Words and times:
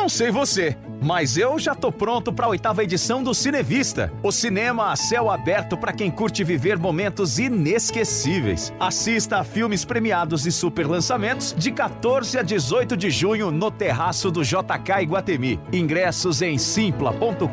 Não 0.00 0.08
sei 0.08 0.30
você, 0.30 0.78
mas 1.02 1.36
eu 1.36 1.58
já 1.58 1.74
tô 1.74 1.92
pronto 1.92 2.32
para 2.32 2.46
a 2.46 2.48
oitava 2.48 2.82
edição 2.82 3.22
do 3.22 3.34
Cinevista, 3.34 4.10
o 4.22 4.32
cinema 4.32 4.90
a 4.90 4.96
céu 4.96 5.28
aberto 5.28 5.76
para 5.76 5.92
quem 5.92 6.10
curte 6.10 6.42
viver 6.42 6.78
momentos 6.78 7.38
inesquecíveis. 7.38 8.72
Assista 8.80 9.40
a 9.40 9.44
filmes 9.44 9.84
premiados 9.84 10.46
e 10.46 10.50
super 10.50 10.86
lançamentos 10.86 11.54
de 11.54 11.70
14 11.70 12.38
a 12.38 12.42
18 12.42 12.96
de 12.96 13.10
junho 13.10 13.50
no 13.50 13.70
terraço 13.70 14.30
do 14.30 14.42
JK 14.42 15.02
Iguatemi. 15.02 15.60
Ingressos 15.70 16.40
em 16.40 16.56
simpla.com.br 16.56 17.44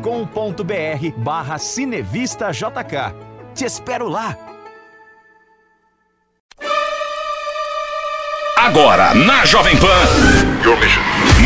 barra 1.18 1.58
Cinevista 1.58 2.52
JK. 2.52 3.14
Te 3.54 3.66
espero 3.66 4.08
lá! 4.08 4.38
Agora, 8.56 9.14
na 9.14 9.46
Jovem 9.46 9.76
Pan. 9.78 9.88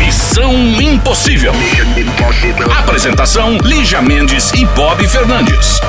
Missão 0.04 0.52
Impossível. 0.80 1.52
Apresentação: 2.76 3.56
Lígia 3.58 4.02
Mendes 4.02 4.50
e 4.52 4.64
Bob 4.66 5.06
Fernandes. 5.06 5.80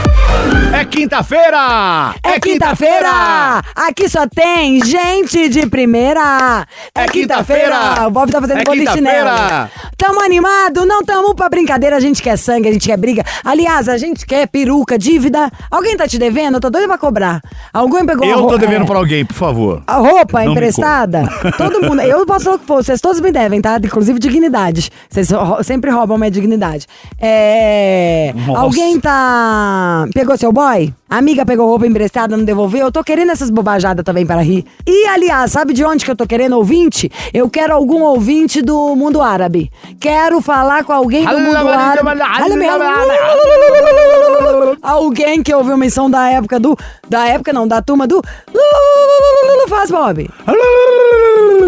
É 0.79 0.85
quinta-feira! 0.85 2.13
É 2.23 2.39
quinta-feira! 2.39 3.61
Aqui 3.75 4.07
só 4.07 4.27
tem 4.27 4.83
gente 4.83 5.49
de 5.49 5.65
primeira! 5.67 6.65
É 6.95 7.05
quinta-feira! 7.07 8.07
O 8.07 8.11
Bob 8.11 8.31
tá 8.31 8.39
fazendo 8.41 8.59
É 8.59 8.63
polichinelo. 8.63 9.29
quinta-feira! 9.29 9.71
Tamo 9.97 10.21
animado? 10.21 10.85
Não 10.85 11.03
tamo 11.03 11.33
pra 11.35 11.49
brincadeira, 11.49 11.95
a 11.95 11.99
gente 11.99 12.21
quer 12.21 12.37
sangue, 12.37 12.67
a 12.69 12.71
gente 12.71 12.87
quer 12.87 12.97
briga. 12.97 13.23
Aliás, 13.43 13.87
a 13.87 13.97
gente 13.97 14.25
quer 14.25 14.47
peruca, 14.47 14.97
dívida. 14.97 15.51
Alguém 15.69 15.95
tá 15.95 16.07
te 16.07 16.17
devendo? 16.17 16.55
Eu 16.57 16.61
tô 16.61 16.69
doida 16.69 16.87
pra 16.87 16.97
cobrar. 16.97 17.41
Alguém 17.71 18.05
pegou 18.05 18.25
Eu 18.25 18.45
tô 18.47 18.57
devendo 18.57 18.83
é, 18.83 18.87
pra 18.87 18.97
alguém, 18.97 19.25
por 19.25 19.35
favor. 19.35 19.83
A 19.87 19.97
roupa 19.97 20.43
Não 20.43 20.51
emprestada? 20.53 21.23
Todo 21.57 21.81
mundo. 21.81 22.01
Eu 22.01 22.25
posso 22.25 22.45
falar 22.45 22.55
o 22.55 22.59
que 22.59 22.65
for, 22.65 22.83
vocês 22.83 22.99
todos 22.99 23.21
me 23.21 23.31
devem, 23.31 23.61
tá? 23.61 23.77
Inclusive 24.03 24.19
dignidade. 24.19 24.91
Vocês 25.09 25.29
sempre 25.63 25.89
roubam 25.89 26.17
minha 26.17 26.29
dignidade. 26.29 26.87
É. 27.17 28.33
Nossa. 28.35 28.59
Alguém 28.59 28.99
tá. 28.99 30.05
Pegou 30.13 30.35
seu 30.35 30.51
boy? 30.51 30.93
A 31.09 31.17
amiga 31.19 31.45
pegou 31.45 31.67
roupa 31.67 31.87
emprestada, 31.87 32.35
não 32.35 32.43
devolveu? 32.43 32.87
Eu 32.87 32.91
tô 32.91 33.01
querendo 33.01 33.31
essas 33.31 33.49
bobajadas 33.49 34.03
também 34.03 34.25
para 34.25 34.41
rir. 34.41 34.65
E, 34.85 35.07
aliás, 35.07 35.51
sabe 35.51 35.71
de 35.71 35.85
onde 35.85 36.03
que 36.03 36.11
eu 36.11 36.15
tô 36.17 36.27
querendo 36.27 36.57
ouvinte? 36.57 37.09
Eu 37.33 37.49
quero 37.49 37.73
algum 37.73 38.01
ouvinte 38.01 38.61
do 38.61 38.93
mundo 38.93 39.21
árabe. 39.21 39.71
Quero 40.01 40.41
falar 40.41 40.83
com 40.83 40.91
alguém 40.91 41.25
do 41.25 41.39
mundo 41.39 41.69
árabe. 41.69 42.09
Alguém 44.81 45.41
que 45.41 45.53
ouviu 45.53 45.77
missão 45.77 46.09
da 46.09 46.29
época 46.29 46.59
do. 46.59 46.77
Da 47.07 47.25
época 47.27 47.53
não, 47.53 47.65
da 47.65 47.81
turma 47.81 48.05
do. 48.05 48.21
Faz, 49.69 49.89
Bob. 49.89 50.29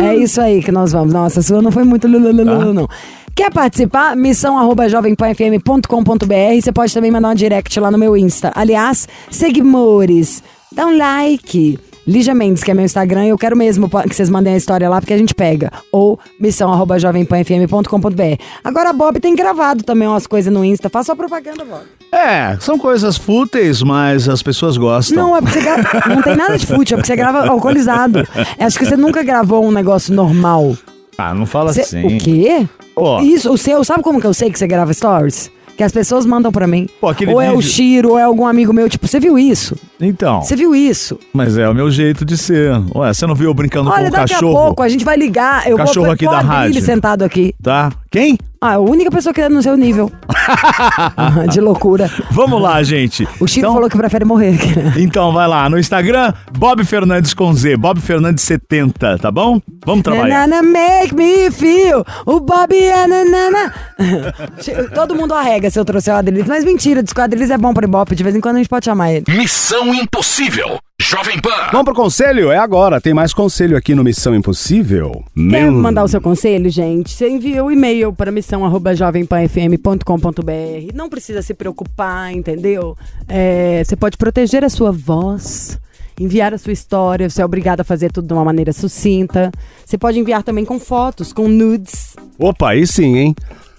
É 0.01 0.15
isso 0.15 0.41
aí 0.41 0.61
que 0.63 0.71
nós 0.71 0.91
vamos. 0.91 1.13
Nossa, 1.13 1.39
a 1.39 1.43
sua 1.43 1.61
não 1.61 1.71
foi 1.71 1.83
muito 1.83 2.07
lulululu, 2.07 2.73
não. 2.73 2.87
Quer 3.35 3.51
participar? 3.51 4.15
Missão 4.15 4.57
arroba 4.57 4.87
jovempanfm.com.br. 4.87 6.61
Você 6.61 6.71
pode 6.71 6.93
também 6.93 7.11
mandar 7.11 7.29
um 7.29 7.35
direct 7.35 7.77
lá 7.79 7.91
no 7.91 7.97
meu 7.97 8.15
Insta. 8.15 8.51
Aliás, 8.55 9.07
seguimores, 9.29 10.41
dá 10.71 10.85
um 10.87 10.97
like. 10.97 11.77
Lígia 12.07 12.35
Mendes, 12.35 12.63
que 12.63 12.69
é 12.69 12.73
meu 12.73 12.85
Instagram, 12.85 13.25
e 13.25 13.29
eu 13.29 13.37
quero 13.37 13.57
mesmo 13.57 13.89
que 13.89 14.15
vocês 14.15 14.29
mandem 14.29 14.53
a 14.53 14.57
história 14.57 14.87
lá, 14.87 15.01
porque 15.01 15.13
a 15.13 15.17
gente 15.17 15.33
pega. 15.33 15.71
Ou 15.91 16.19
missão 16.39 16.71
arroba 16.71 16.99
jovempanfm.com.br. 16.99 18.43
Agora 18.63 18.89
a 18.91 18.93
Bob 18.93 19.19
tem 19.19 19.35
gravado 19.35 19.83
também 19.83 20.07
umas 20.07 20.27
coisas 20.27 20.53
no 20.53 20.63
Insta. 20.63 20.87
Faça 20.89 21.07
sua 21.07 21.15
propaganda, 21.15 21.65
Bob. 21.65 21.81
É, 22.11 22.57
são 22.59 22.77
coisas 22.77 23.17
fúteis, 23.17 23.81
mas 23.81 24.29
as 24.29 24.43
pessoas 24.43 24.77
gostam. 24.77 25.17
Não, 25.17 25.35
é 25.35 25.41
porque 25.41 25.59
você 25.59 25.65
grava, 25.65 26.09
não 26.15 26.21
tem 26.21 26.35
nada 26.35 26.57
de 26.57 26.65
fútil, 26.65 26.95
é 26.95 26.97
porque 26.97 27.07
você 27.07 27.15
grava 27.15 27.47
alcoolizado. 27.47 28.25
Acho 28.59 28.77
que 28.77 28.85
você 28.85 28.95
nunca 28.95 29.23
gravou 29.23 29.65
um 29.65 29.71
negócio 29.71 30.13
normal. 30.13 30.77
Ah, 31.17 31.33
não 31.33 31.45
fala 31.45 31.73
Você- 31.73 31.81
assim. 31.81 32.05
O 32.05 32.17
quê? 32.19 32.67
Ó. 32.95 33.21
Isso, 33.21 33.51
o 33.51 33.57
seu, 33.57 33.83
sabe 33.83 34.03
como 34.03 34.21
que 34.21 34.27
eu 34.27 34.33
sei 34.33 34.51
que 34.51 34.59
você 34.59 34.67
grava 34.67 34.93
stories? 34.93 35.49
Que 35.77 35.83
as 35.83 35.91
pessoas 35.91 36.25
mandam 36.25 36.51
pra 36.53 36.65
mim. 36.65 36.87
Pô, 37.01 37.07
ou 37.27 37.41
é 37.41 37.51
o 37.51 37.57
vídeo- 37.57 37.61
Chiro, 37.69 38.09
ou 38.11 38.19
é 38.19 38.23
algum 38.23 38.45
amigo 38.47 38.71
meu, 38.71 38.87
tipo, 38.89 39.07
você 39.07 39.19
viu 39.19 39.37
isso? 39.37 39.75
Então, 39.99 40.41
Você 40.41 40.55
viu 40.55 40.73
isso? 40.73 41.19
mas 41.33 41.57
é 41.57 41.67
o 41.67 41.73
meu 41.75 41.91
jeito 41.91 42.23
de 42.23 42.37
ser. 42.37 42.71
Ué, 42.95 43.13
você 43.13 43.27
não 43.27 43.35
viu 43.35 43.49
eu 43.49 43.53
brincando 43.53 43.89
Olha, 43.89 44.03
com 44.03 44.07
o 44.07 44.11
daqui 44.11 44.33
cachorro? 44.33 44.57
a 44.57 44.65
pouco 44.67 44.83
a 44.83 44.87
gente 44.89 45.03
vai 45.03 45.17
ligar. 45.17 45.67
Eu 45.67 45.75
Cachorro 45.75 46.05
vou 46.05 46.13
aqui 46.13 46.25
da 46.25 46.39
rádio. 46.39 46.81
sentado 46.81 47.23
aqui. 47.23 47.53
Tá? 47.61 47.91
Quem? 48.15 48.37
Ah, 48.61 48.75
a 48.75 48.79
única 48.79 49.11
pessoa 49.11 49.33
que 49.33 49.41
é 49.41 49.49
no 49.49 49.61
seu 49.61 49.75
nível. 49.75 50.09
De 51.51 51.59
loucura. 51.59 52.09
Vamos 52.31 52.61
lá, 52.61 52.81
gente. 52.81 53.27
O 53.41 53.45
Chiro 53.45 53.65
Então- 53.67 53.73
falou 53.73 53.89
que 53.89 53.97
prefere 53.97 54.23
morrer. 54.23 54.57
Então 54.97 55.33
vai 55.33 55.45
lá, 55.45 55.69
no 55.69 55.77
Instagram, 55.77 56.33
Bob 56.57 56.85
Fernandes 56.85 57.33
com 57.33 57.53
Z, 57.53 57.75
Bob 57.75 57.99
Fernandes 57.99 58.45
70, 58.45 59.17
tá 59.17 59.29
bom? 59.29 59.59
Vamos 59.85 60.01
trabalhar. 60.03 60.47
Nanana 60.47 60.63
make 60.63 61.13
me 61.13 61.51
feel. 61.51 62.05
O 62.25 62.39
Bob 62.39 62.73
é 62.73 63.05
nanana. 63.05 63.73
Todo 64.95 65.13
mundo 65.13 65.33
arrega 65.33 65.69
se 65.69 65.77
eu 65.77 65.83
trouxer 65.83 66.13
o 66.13 66.17
Adrilis. 66.17 66.47
Mas 66.47 66.63
mentira, 66.63 67.03
o 67.03 67.21
Adrilis 67.21 67.51
é 67.51 67.57
bom 67.57 67.73
pro 67.73 67.85
Ibope. 67.85 68.15
De 68.15 68.23
vez 68.23 68.33
em 68.33 68.39
quando 68.39 68.55
a 68.55 68.59
gente 68.59 68.69
pode 68.69 68.85
chamar 68.85 69.11
ele. 69.11 69.25
Missão 69.27 69.93
Impossível. 69.93 70.79
Jovem 71.01 71.41
Pan. 71.41 71.71
Vamos 71.71 71.85
pro 71.85 71.93
conselho? 71.93 72.51
É 72.51 72.57
agora. 72.57 73.01
Tem 73.01 73.13
mais 73.13 73.33
conselho 73.33 73.75
aqui 73.75 73.93
no 73.93 74.01
Missão 74.01 74.33
Impossível. 74.33 75.25
Quer 75.49 75.69
mandar 75.69 76.05
o 76.05 76.07
seu 76.07 76.21
conselho, 76.21 76.69
gente? 76.69 77.11
Você 77.11 77.27
envia 77.27 77.65
o 77.65 77.69
e-mail 77.69 78.13
para 78.13 78.31
missão@jovempanfm.com.br. 78.31 80.93
Não 80.93 81.09
precisa 81.09 81.41
se 81.41 81.53
preocupar, 81.53 82.31
entendeu? 82.31 82.95
É, 83.27 83.83
você 83.83 83.97
pode 83.97 84.17
proteger 84.17 84.63
a 84.63 84.69
sua 84.69 84.91
voz, 84.91 85.77
enviar 86.17 86.53
a 86.53 86.57
sua 86.57 86.71
história. 86.71 87.29
Você 87.29 87.41
é 87.41 87.45
obrigado 87.45 87.81
a 87.81 87.83
fazer 87.83 88.09
tudo 88.09 88.29
de 88.29 88.33
uma 88.33 88.45
maneira 88.45 88.71
sucinta. 88.71 89.51
Você 89.85 89.97
pode 89.97 90.17
enviar 90.17 90.43
também 90.43 90.63
com 90.63 90.79
fotos, 90.79 91.33
com 91.33 91.49
nudes. 91.49 92.15
Opa, 92.39 92.69
aí 92.69 92.87
sim, 92.87 93.17
hein? 93.17 93.35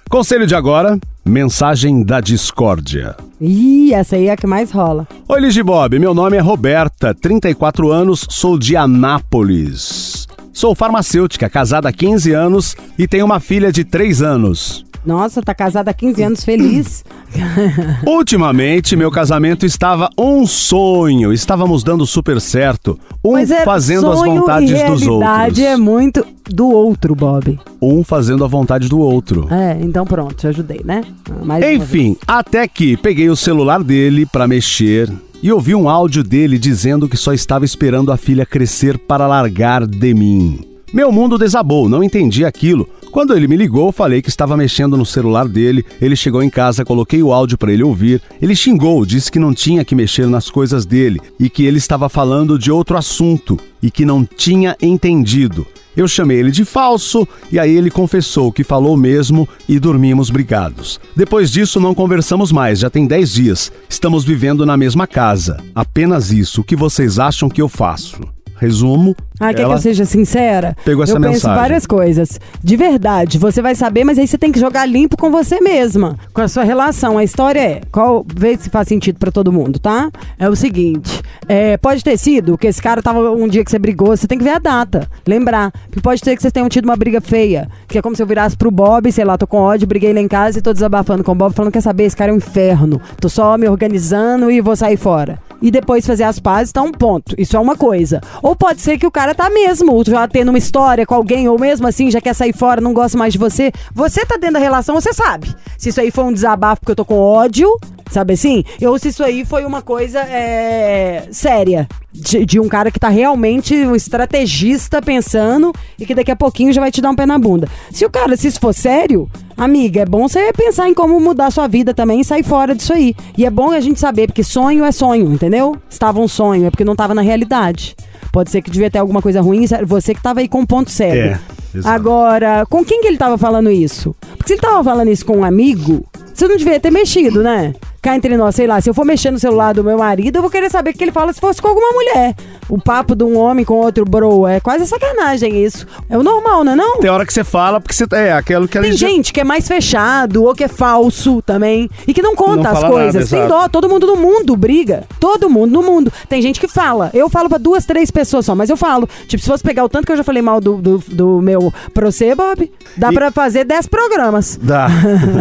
Conselho 0.09 0.47
de 0.47 0.55
agora, 0.55 0.99
mensagem 1.25 2.03
da 2.03 2.21
discórdia. 2.21 3.17
Ih, 3.41 3.93
essa 3.93 4.15
aí 4.15 4.29
é 4.29 4.33
a 4.33 4.37
que 4.37 4.47
mais 4.47 4.71
rola. 4.71 5.07
Oi, 5.29 5.41
Ligi 5.41 5.65
Bob, 5.65 5.99
meu 5.99 6.15
nome 6.15 6.37
é 6.37 6.41
Roberta, 6.41 7.13
34 7.13 7.91
anos, 7.91 8.25
sou 8.31 8.57
de 8.57 8.77
Anápolis. 8.77 10.29
Sou 10.53 10.77
farmacêutica, 10.77 11.51
casada 11.51 11.89
há 11.89 11.93
15 11.93 12.33
anos 12.33 12.77
e 12.97 13.09
tenho 13.09 13.27
uma 13.27 13.41
filha 13.41 13.73
de 13.73 13.85
3 13.85 14.23
anos. 14.23 14.86
Nossa, 15.07 15.41
tá 15.41 15.55
casada 15.55 15.93
há 15.93 15.95
15 15.95 16.23
anos, 16.23 16.45
feliz. 16.45 17.05
Ultimamente, 18.05 18.97
meu 18.97 19.11
casamento 19.11 19.65
estava 19.65 20.11
um 20.19 20.45
sonho. 20.45 21.33
Estávamos 21.33 21.85
dando 21.85 22.05
super 22.05 22.41
certo. 22.41 22.99
Um 23.25 23.39
é 23.39 23.47
fazendo 23.65 24.11
as 24.11 24.19
vontades 24.19 24.71
dos 24.71 25.07
outros. 25.07 25.07
realidade 25.07 25.65
é 25.65 25.77
muito 25.77 26.27
do 26.51 26.69
outro, 26.69 27.15
Bob. 27.15 27.59
Um 27.81 28.03
fazendo 28.03 28.45
a 28.45 28.49
vontade 28.49 28.89
do 28.89 28.99
outro. 28.99 29.47
É, 29.49 29.79
então 29.81 30.05
pronto, 30.05 30.35
te 30.35 30.49
ajudei, 30.49 30.81
né? 30.85 31.03
Ah, 31.31 31.45
Mais. 31.45 31.65
Enfim, 31.65 32.17
até 32.27 32.67
que 32.67 32.97
peguei 32.97 33.31
o 33.31 33.37
celular 33.37 33.85
dele 33.85 34.27
pra 34.27 34.49
mexer 34.49 35.13
e 35.41 35.53
ouvi 35.53 35.75
um 35.75 35.89
áudio 35.89 36.25
dele 36.25 36.59
dizendo 36.59 37.09
que 37.09 37.17
só 37.17 37.33
estava 37.33 37.65
esperando 37.65 38.11
a 38.11 38.17
filha 38.17 38.45
crescer 38.45 38.99
para 38.99 39.29
largar 39.29 39.87
de 39.87 40.15
mim. 40.15 40.76
Meu 40.97 41.13
mundo 41.13 41.37
desabou, 41.37 41.91
não 41.91 42.03
entendi 42.03 42.43
aquilo. 42.43 42.89
Quando 43.13 43.37
ele 43.37 43.47
me 43.47 43.55
ligou, 43.55 43.93
falei 43.93 44.23
que 44.23 44.31
estava 44.31 44.57
mexendo 44.57 44.97
no 44.97 45.05
celular 45.05 45.47
dele. 45.47 45.85
Ele 46.01 46.17
chegou 46.17 46.43
em 46.43 46.49
casa, 46.49 46.87
coloquei 46.87 47.23
o 47.23 47.35
áudio 47.35 47.59
para 47.59 47.71
ele 47.71 47.83
ouvir. 47.83 48.23
Ele 48.41 48.57
xingou, 48.57 49.05
disse 49.05 49.31
que 49.31 49.39
não 49.39 49.53
tinha 49.53 49.85
que 49.85 49.95
mexer 49.95 50.27
nas 50.27 50.49
coisas 50.49 50.87
dele 50.87 51.21
e 51.39 51.51
que 51.51 51.67
ele 51.67 51.77
estava 51.77 52.09
falando 52.09 52.59
de 52.59 52.73
outro 52.73 52.97
assunto 52.97 53.61
e 53.83 53.91
que 53.91 54.07
não 54.07 54.25
tinha 54.25 54.75
entendido. 54.81 55.67
Eu 55.95 56.09
chamei 56.09 56.39
ele 56.39 56.51
de 56.51 56.65
falso 56.65 57.29
e 57.53 57.59
aí 57.59 57.77
ele 57.77 57.91
confessou 57.91 58.51
que 58.51 58.65
falou 58.65 58.97
mesmo 58.97 59.47
e 59.69 59.79
dormimos 59.79 60.31
brigados. 60.31 60.99
Depois 61.15 61.51
disso 61.51 61.79
não 61.79 61.95
conversamos 61.95 62.51
mais, 62.51 62.79
já 62.79 62.89
tem 62.89 63.07
10 63.07 63.33
dias. 63.35 63.73
Estamos 63.87 64.25
vivendo 64.25 64.65
na 64.65 64.79
mesma 64.79 65.07
casa. 65.07 65.59
Apenas 65.75 66.33
isso. 66.33 66.63
O 66.63 66.65
que 66.65 66.75
vocês 66.75 67.19
acham 67.19 67.51
que 67.51 67.61
eu 67.61 67.69
faço? 67.69 68.36
Resumo. 68.57 69.15
Ah, 69.39 69.53
quer 69.53 69.67
que 69.67 69.73
eu 69.73 69.79
seja 69.79 70.05
sincera? 70.07 70.75
pegou 70.83 71.05
essa 71.05 71.13
eu 71.13 71.21
penso 71.21 71.33
mensagem. 71.33 71.61
várias 71.61 71.87
coisas. 71.87 72.41
De 72.63 72.75
verdade, 72.75 73.39
você 73.39 73.61
vai 73.61 73.75
saber, 73.75 74.03
mas 74.03 74.19
aí 74.19 74.27
você 74.27 74.39
tem 74.39 74.51
que 74.51 74.59
jogar 74.59 74.87
limpo 74.87 75.17
com 75.17 75.31
você 75.31 75.61
mesma, 75.61 76.17
com 76.33 76.41
a 76.41 76.49
sua 76.49 76.65
relação. 76.65 77.19
A 77.19 77.25
história 77.25 77.61
é, 77.61 77.81
qual 77.93 78.25
vê 78.35 78.57
se 78.57 78.71
faz 78.71 78.89
sentido 78.89 79.19
pra 79.19 79.31
todo 79.31 79.53
mundo, 79.53 79.79
tá? 79.79 80.11
É 80.39 80.49
o 80.49 80.57
seguinte, 80.57 81.21
é, 81.47 81.77
pode 81.77 82.03
ter 82.03 82.17
sido 82.17 82.57
que 82.57 82.67
esse 82.67 82.81
cara 82.81 83.03
tava 83.03 83.31
um 83.31 83.47
dia 83.47 83.63
que 83.63 83.71
você 83.71 83.79
brigou, 83.79 84.17
você 84.17 84.27
tem 84.27 84.39
que 84.39 84.45
ver 84.45 84.55
a 84.55 84.59
data, 84.59 85.07
lembrar. 85.27 85.71
Que 85.93 86.01
pode 86.01 86.23
ter 86.23 86.35
que 86.35 86.41
vocês 86.41 86.53
tenham 86.53 86.69
tido 86.69 86.87
uma 86.87 86.97
briga 86.97 87.21
feia, 87.21 87.69
que 87.87 87.99
é 87.99 88.03
como 88.03 88.17
se 88.17 88.23
eu 88.23 88.27
virasse 88.27 88.57
pro 88.57 88.71
Bob, 88.71 89.13
sei 89.13 89.25
lá, 89.25 89.37
tô 89.37 89.47
com 89.47 89.59
ódio, 89.59 89.87
briguei 89.87 90.15
lá 90.15 90.21
em 90.21 90.29
casa 90.29 90.59
e 90.59 90.63
tô 90.63 90.73
desabafando 90.73 91.23
com 91.23 91.33
o 91.33 91.35
Bob, 91.35 91.53
falando, 91.55 91.73
quer 91.73 91.83
saber, 91.83 92.05
esse 92.05 92.17
cara 92.17 92.31
é 92.31 92.35
um 92.35 92.39
inferno. 92.39 93.01
Tô 93.21 93.29
só 93.29 93.59
me 93.59 93.69
organizando 93.69 94.51
e 94.51 94.63
vou 94.63 94.75
sair 94.75 94.97
fora. 94.97 95.39
E 95.61 95.71
depois 95.71 96.07
fazer 96.07 96.25
as 96.25 96.39
pazes, 96.39 96.73
tá 96.73 96.83
um 96.83 96.93
ponto. 96.93 97.35
Isso 97.39 97.57
é 97.57 97.61
uma 97.61 97.77
coisa. 97.77 98.21
Ou 98.43 98.55
pode 98.55 98.81
ser 98.81 98.99
que 98.99 99.07
o 99.07 99.11
cara 99.11 99.35
tá 99.35 99.49
mesmo 99.49 100.03
já 100.05 100.27
tendo 100.29 100.51
uma 100.51 100.59
história 100.59 101.07
com 101.07 101.15
alguém, 101.15 101.49
ou 101.49 101.59
mesmo 101.59 101.87
assim 101.87 102.11
já 102.11 102.21
quer 102.21 102.35
sair 102.35 102.55
fora, 102.55 102.81
não 102.81 102.93
gosta 102.93 103.17
mais 103.17 103.33
de 103.33 103.39
você. 103.39 103.73
Você 103.95 104.25
tá 104.25 104.37
dentro 104.37 104.55
da 104.55 104.61
relação, 104.61 104.95
você 104.95 105.13
sabe. 105.13 105.55
Se 105.79 105.89
isso 105.89 106.01
aí 106.01 106.11
foi 106.11 106.25
um 106.25 106.33
desabafo 106.33 106.81
porque 106.81 106.93
eu 106.93 106.97
tô 106.97 107.05
com 107.05 107.19
ódio, 107.19 107.69
sabe 108.11 108.35
assim? 108.35 108.65
Ou 108.83 108.99
se 108.99 109.09
isso 109.09 109.23
aí 109.23 109.45
foi 109.45 109.65
uma 109.65 109.83
coisa 109.83 110.21
é, 110.21 111.29
séria. 111.31 111.89
De, 112.13 112.47
de 112.47 112.59
um 112.59 112.67
cara 112.67 112.91
que 112.91 112.99
tá 112.99 113.11
realmente 113.11 113.75
um 113.75 113.95
estrategista 113.95 115.03
pensando 115.03 115.71
e 115.99 116.07
que 116.07 116.15
daqui 116.15 116.31
a 116.31 116.37
pouquinho 116.37 116.73
já 116.73 116.81
vai 116.81 116.91
te 116.91 117.03
dar 117.03 117.11
um 117.11 117.15
pé 117.15 117.27
na 117.27 117.39
bunda. 117.39 117.69
Se 117.91 118.07
o 118.07 118.11
cara, 118.11 118.35
se 118.39 118.49
isso 118.49 118.59
for 118.59 118.73
sério, 118.73 119.29
Amiga, 119.57 120.03
é 120.03 120.05
bom 120.05 120.29
você 120.29 120.53
pensar 120.53 120.87
em 120.87 120.93
como 120.93 121.19
mudar 121.19 121.47
a 121.47 121.51
sua 121.51 121.67
vida 121.67 121.95
também 121.95 122.21
e 122.21 122.25
sair 122.25 122.43
fora 122.43 122.75
disso 122.75 122.93
aí. 122.93 123.17
E 123.39 123.47
é 123.47 123.51
bom 123.51 123.71
a 123.71 123.81
gente 123.81 123.99
saber, 123.99 124.27
porque 124.27 124.45
sonho 124.45 124.85
é 124.85 124.93
sonho, 124.93 125.33
entendeu? 125.33 125.75
Estava 125.89 126.21
um 126.21 126.29
sonho, 126.29 126.67
é 126.67 126.71
porque 126.71 126.85
não 126.85 126.93
estava 126.93 127.15
na 127.15 127.23
realidade. 127.23 127.97
Pode 128.31 128.51
ser 128.51 128.61
que 128.61 128.71
devia 128.71 128.91
ter 128.91 128.99
alguma 128.99 129.23
coisa 129.23 129.41
ruim, 129.41 129.65
você 129.87 130.13
que 130.13 130.21
estava 130.21 130.41
aí 130.41 130.49
com 130.49 130.61
um 130.61 130.67
ponto 130.67 130.91
cego. 130.91 131.17
É, 131.17 131.41
exato. 131.75 131.89
Agora, 131.89 132.67
com 132.69 132.85
quem 132.85 133.01
que 133.01 133.09
ele 133.09 133.17
tava 133.17 133.39
falando 133.39 133.71
isso? 133.71 134.15
Porque 134.37 134.49
se 134.49 134.53
ele 134.53 134.61
tava 134.61 134.85
falando 134.85 135.09
isso 135.09 135.25
com 135.25 135.39
um 135.39 135.45
amigo, 135.45 136.05
você 136.35 136.47
não 136.47 136.59
devia 136.59 136.79
ter 136.79 136.91
mexido, 136.91 137.43
né? 137.43 137.75
Cá 138.07 138.15
entre 138.15 138.37
nós, 138.37 138.55
sei 138.55 138.69
lá, 138.69 138.81
se 138.81 138.89
eu 138.89 138.95
for 138.95 139.05
mexer 139.05 139.33
no 139.33 139.39
celular 139.41 139.75
do 139.75 139.83
meu 139.83 139.99
marido, 139.99 140.37
eu 140.37 140.41
vou 140.41 140.49
querer 140.49 140.71
saber 140.71 140.91
o 140.91 140.93
que 140.95 141.03
ele 141.03 141.11
fala 141.11 141.33
se 141.33 141.41
fosse 141.41 141.61
com 141.61 141.67
alguma 141.67 141.91
mulher. 141.91 142.37
O 142.69 142.81
papo 142.81 143.17
de 143.17 143.25
um 143.25 143.37
homem 143.37 143.65
com 143.65 143.75
outro 143.75 144.05
bro, 144.05 144.47
é 144.47 144.61
quase 144.61 144.87
sacanagem 144.87 145.65
isso. 145.65 145.85
É 146.09 146.17
o 146.17 146.23
normal, 146.23 146.63
não 146.63 146.73
é 146.73 146.77
não? 146.77 147.01
Tem 147.01 147.11
hora 147.11 147.27
que 147.27 147.33
você 147.35 147.43
fala, 147.43 147.81
porque 147.81 147.93
você 147.95 148.05
é 148.13 148.33
aquilo 148.33 148.69
que 148.69 148.79
Tem 148.79 148.93
já- 148.93 149.09
gente 149.09 149.33
que 149.33 149.41
é 149.41 149.45
mais 149.45 149.67
fechado 149.67 150.45
ou 150.45 150.55
que 150.55 150.63
é 150.63 150.69
falso 150.69 151.43
também 151.43 151.91
e 152.07 152.15
que 152.15 152.23
não 152.23 152.37
conta 152.37 152.63
Não 152.63 152.71
as 152.71 152.81
fala 152.81 152.93
coisas. 152.93 153.15
nada, 153.15 153.27
Tem 153.29 153.39
exato. 153.41 153.53
dó, 153.63 153.69
todo 153.69 153.89
mundo 153.89 154.07
no 154.07 154.15
mundo 154.17 154.55
briga. 154.57 155.03
Todo 155.19 155.51
mundo 155.51 155.73
no 155.73 155.83
mundo. 155.83 156.13
Tem 156.29 156.41
gente 156.41 156.61
que 156.61 156.69
fala. 156.69 157.11
Eu 157.13 157.29
falo 157.29 157.49
pra 157.49 157.59
duas, 157.59 157.85
três 157.85 158.09
pessoas 158.13 158.47
só, 158.47 158.55
mas 158.55 158.71
eu 158.71 158.77
falo. 158.77 159.09
Tipo, 159.27 159.43
se 159.43 159.49
fosse 159.49 159.65
pegar 159.65 159.83
o 159.85 159.89
tanto 159.89 160.07
que 160.07 160.13
eu 160.13 160.17
já 160.17 160.23
falei 160.23 160.43
mal 160.43 160.61
do, 160.61 160.77
do, 160.77 160.99
do 161.09 161.41
meu 161.43 161.73
pro 161.93 162.13
você, 162.13 162.37
Bob, 162.37 162.71
dá 162.97 163.11
E- 163.11 163.15
pra 163.15 163.33
fazer 163.33 163.65
dez 163.65 163.89
programas. 163.89 164.57
Dá. 164.63 164.87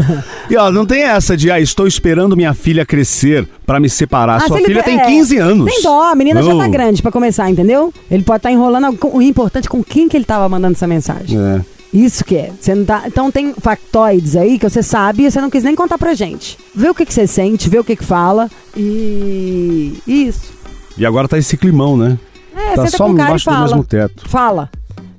e 0.49 0.57
ó, 0.57 0.71
não 0.71 0.83
tem 0.85 1.03
essa 1.03 1.37
de, 1.37 1.51
ah, 1.51 1.59
estou 1.59 1.85
esperando 1.85 2.35
minha 2.35 2.54
filha 2.55 2.85
crescer 2.85 3.47
pra 3.65 3.79
me 3.79 3.89
separar. 3.89 4.37
Ah, 4.41 4.47
Sua 4.47 4.57
ele 4.57 4.67
filha 4.67 4.81
tem 4.83 4.99
é, 4.99 5.05
15 5.05 5.37
anos. 5.37 5.71
Tem 5.71 5.81
dó, 5.83 6.03
a 6.11 6.15
menina 6.15 6.41
já 6.41 6.55
tá 6.55 6.67
grande 6.67 7.01
pra 7.01 7.11
começar, 7.11 7.49
entendeu? 7.49 7.93
Ele 8.09 8.23
pode 8.23 8.37
estar 8.37 8.51
enrolando. 8.51 8.85
algum- 8.85 9.17
O 9.17 9.21
importante 9.21 9.65
é 9.65 9.69
com 9.69 9.83
quem 9.83 10.09
que 10.09 10.17
ele 10.17 10.25
tava 10.25 10.47
mandando 10.49 10.73
essa 10.73 10.87
mensagem. 10.87 11.37
É. 11.39 11.61
Isso 11.93 12.25
que 12.25 12.35
é. 12.35 12.51
Você 12.59 12.75
não 12.75 12.83
tá... 12.83 13.03
Então 13.05 13.31
tem 13.31 13.53
factoides 13.53 14.35
aí 14.35 14.59
que 14.59 14.69
você 14.69 14.83
sabe 14.83 15.23
e 15.23 15.31
você 15.31 15.39
não 15.39 15.49
quis 15.49 15.63
nem 15.63 15.75
contar 15.75 15.97
pra 15.97 16.13
gente. 16.13 16.57
Vê 16.75 16.89
o 16.89 16.93
que, 16.95 17.05
que 17.05 17.13
você 17.13 17.25
sente, 17.27 17.69
vê 17.69 17.79
o 17.79 17.83
que, 17.85 17.95
que 17.95 18.03
fala 18.03 18.49
e. 18.75 19.93
Isso. 20.05 20.53
E 20.97 21.05
agora 21.05 21.27
tá 21.27 21.37
esse 21.37 21.55
climão, 21.57 21.95
né? 21.97 22.17
É, 22.55 22.75
Tá 22.75 22.85
senta 22.85 22.97
só 22.97 23.05
com 23.05 23.11
o 23.13 23.15
cara 23.15 23.27
e 23.27 23.31
embaixo 23.31 23.45
do 23.45 23.51
fala. 23.53 23.63
mesmo 23.67 23.83
teto. 23.83 24.29
Fala. 24.29 24.69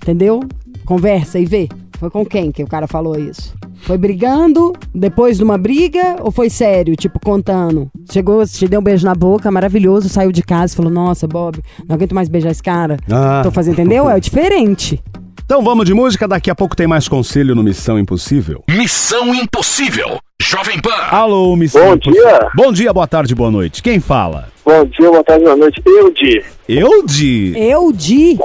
Entendeu? 0.03 0.41
Conversa 0.85 1.39
e 1.39 1.45
vê. 1.47 1.69
Foi 1.99 2.11
com 2.11 2.25
quem 2.25 2.53
que 2.53 2.63
o 2.63 2.67
cara 2.67 2.87
falou 2.87 3.19
isso? 3.19 3.55
Foi 3.87 3.97
brigando 3.97 4.73
depois 4.93 5.37
de 5.37 5.45
uma 5.45 5.57
briga 5.57 6.17
ou 6.21 6.33
foi 6.33 6.51
sério, 6.51 6.97
tipo, 6.97 7.21
contando? 7.21 7.89
Chegou, 8.11 8.45
te 8.45 8.67
deu 8.67 8.81
um 8.81 8.83
beijo 8.83 9.07
na 9.07 9.15
boca, 9.15 9.49
maravilhoso, 9.49 10.09
saiu 10.09 10.33
de 10.33 10.43
casa 10.43 10.73
e 10.73 10.77
falou: 10.77 10.91
Nossa, 10.91 11.29
Bob, 11.29 11.61
não 11.89 11.95
aguento 11.95 12.13
mais 12.13 12.29
beijar 12.29 12.51
esse 12.51 12.63
cara. 12.63 12.97
Ah. 13.09 13.43
Tô 13.45 13.53
fazendo, 13.53 13.75
entendeu? 13.75 14.11
É 14.11 14.19
diferente. 14.19 15.01
Então 15.45 15.63
vamos 15.63 15.87
de 15.87 15.95
música, 15.95 16.27
daqui 16.27 16.51
a 16.51 16.55
pouco 16.57 16.75
tem 16.75 16.89
mais 16.89 17.07
conselho 17.07 17.55
no 17.55 17.63
Missão 17.63 17.97
Impossível. 17.97 18.65
Missão 18.69 19.33
Impossível. 19.33 20.19
Jovem 20.43 20.81
Pan. 20.81 20.91
Alô, 21.13 21.55
Missão 21.55 21.87
Bom 21.87 21.95
Impossível. 21.95 22.25
dia. 22.29 22.49
Bom 22.57 22.73
dia, 22.73 22.93
boa 22.93 23.07
tarde, 23.07 23.37
boa 23.37 23.53
noite. 23.53 23.85
Quem 23.85 24.01
fala? 24.01 24.49
Bom 24.65 24.85
dia, 24.87 25.09
boa 25.09 25.23
tarde, 25.23 25.45
boa 25.45 25.57
noite. 25.57 25.81
Eu, 25.87 26.13
Di. 26.13 26.43
Eu 26.67 27.07
de. 27.07 27.55
Eu 27.57 27.93
de 27.93 28.37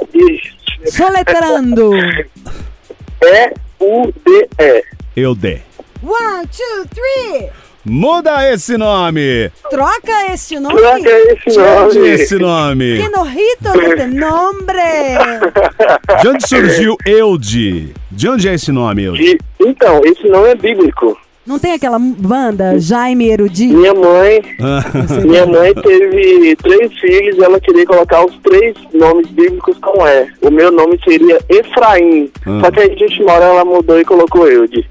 soletrando. 0.86 1.90
E-U-D-E. 3.24 5.01
Eu 5.16 5.36
de. 5.36 5.60
One, 6.02 6.48
two, 6.48 6.86
three. 6.90 7.50
Muda 7.84 8.50
esse 8.54 8.78
nome! 8.78 9.52
Troca 9.70 10.32
este 10.32 10.60
nome. 10.60 10.76
Troca 10.76 11.10
esse 11.10 11.50
De 11.50 11.58
nome. 11.58 12.10
esse 12.10 12.36
nome? 12.36 12.98
Que 13.02 13.10
nojito 13.10 13.82
este 13.82 14.06
nombre. 14.08 14.82
De 16.22 16.28
onde 16.28 16.48
surgiu 16.48 16.96
Eude? 17.06 17.94
De 18.12 18.30
onde 18.30 18.48
é 18.48 18.54
esse 18.54 18.72
nome, 18.72 19.04
Eude? 19.04 19.24
Di. 19.24 19.38
Então, 19.60 20.00
esse 20.06 20.28
não 20.28 20.46
é 20.46 20.54
bíblico. 20.56 21.20
Não 21.46 21.58
tem 21.58 21.74
aquela 21.74 21.98
banda 21.98 22.80
Jaime 22.80 23.28
Erudi? 23.28 23.68
Minha 23.68 23.96
mãe, 23.96 24.42
minha 25.26 25.46
mãe 25.48 25.74
teve 25.74 26.56
três 26.58 26.94
filhos 27.00 27.38
e 27.38 27.44
ela 27.44 27.60
queria 27.60 27.86
colocar 27.86 28.24
os 28.26 28.38
três 28.44 28.76
nomes 28.94 29.28
bíblicos 29.32 29.76
com 29.80 30.06
E. 30.08 30.28
O 30.42 30.52
meu 30.52 30.72
nome 30.72 31.00
seria 31.04 31.40
Efraim. 31.50 32.30
Ah. 32.46 32.62
Só 32.62 32.72
que 32.72 32.80
aí 32.82 32.96
de 32.96 33.04
última 33.06 33.34
hora 33.34 33.46
ela 33.46 33.66
mudou 33.66 34.00
e 34.00 34.06
colocou 34.06 34.48
Eude. 34.48 34.88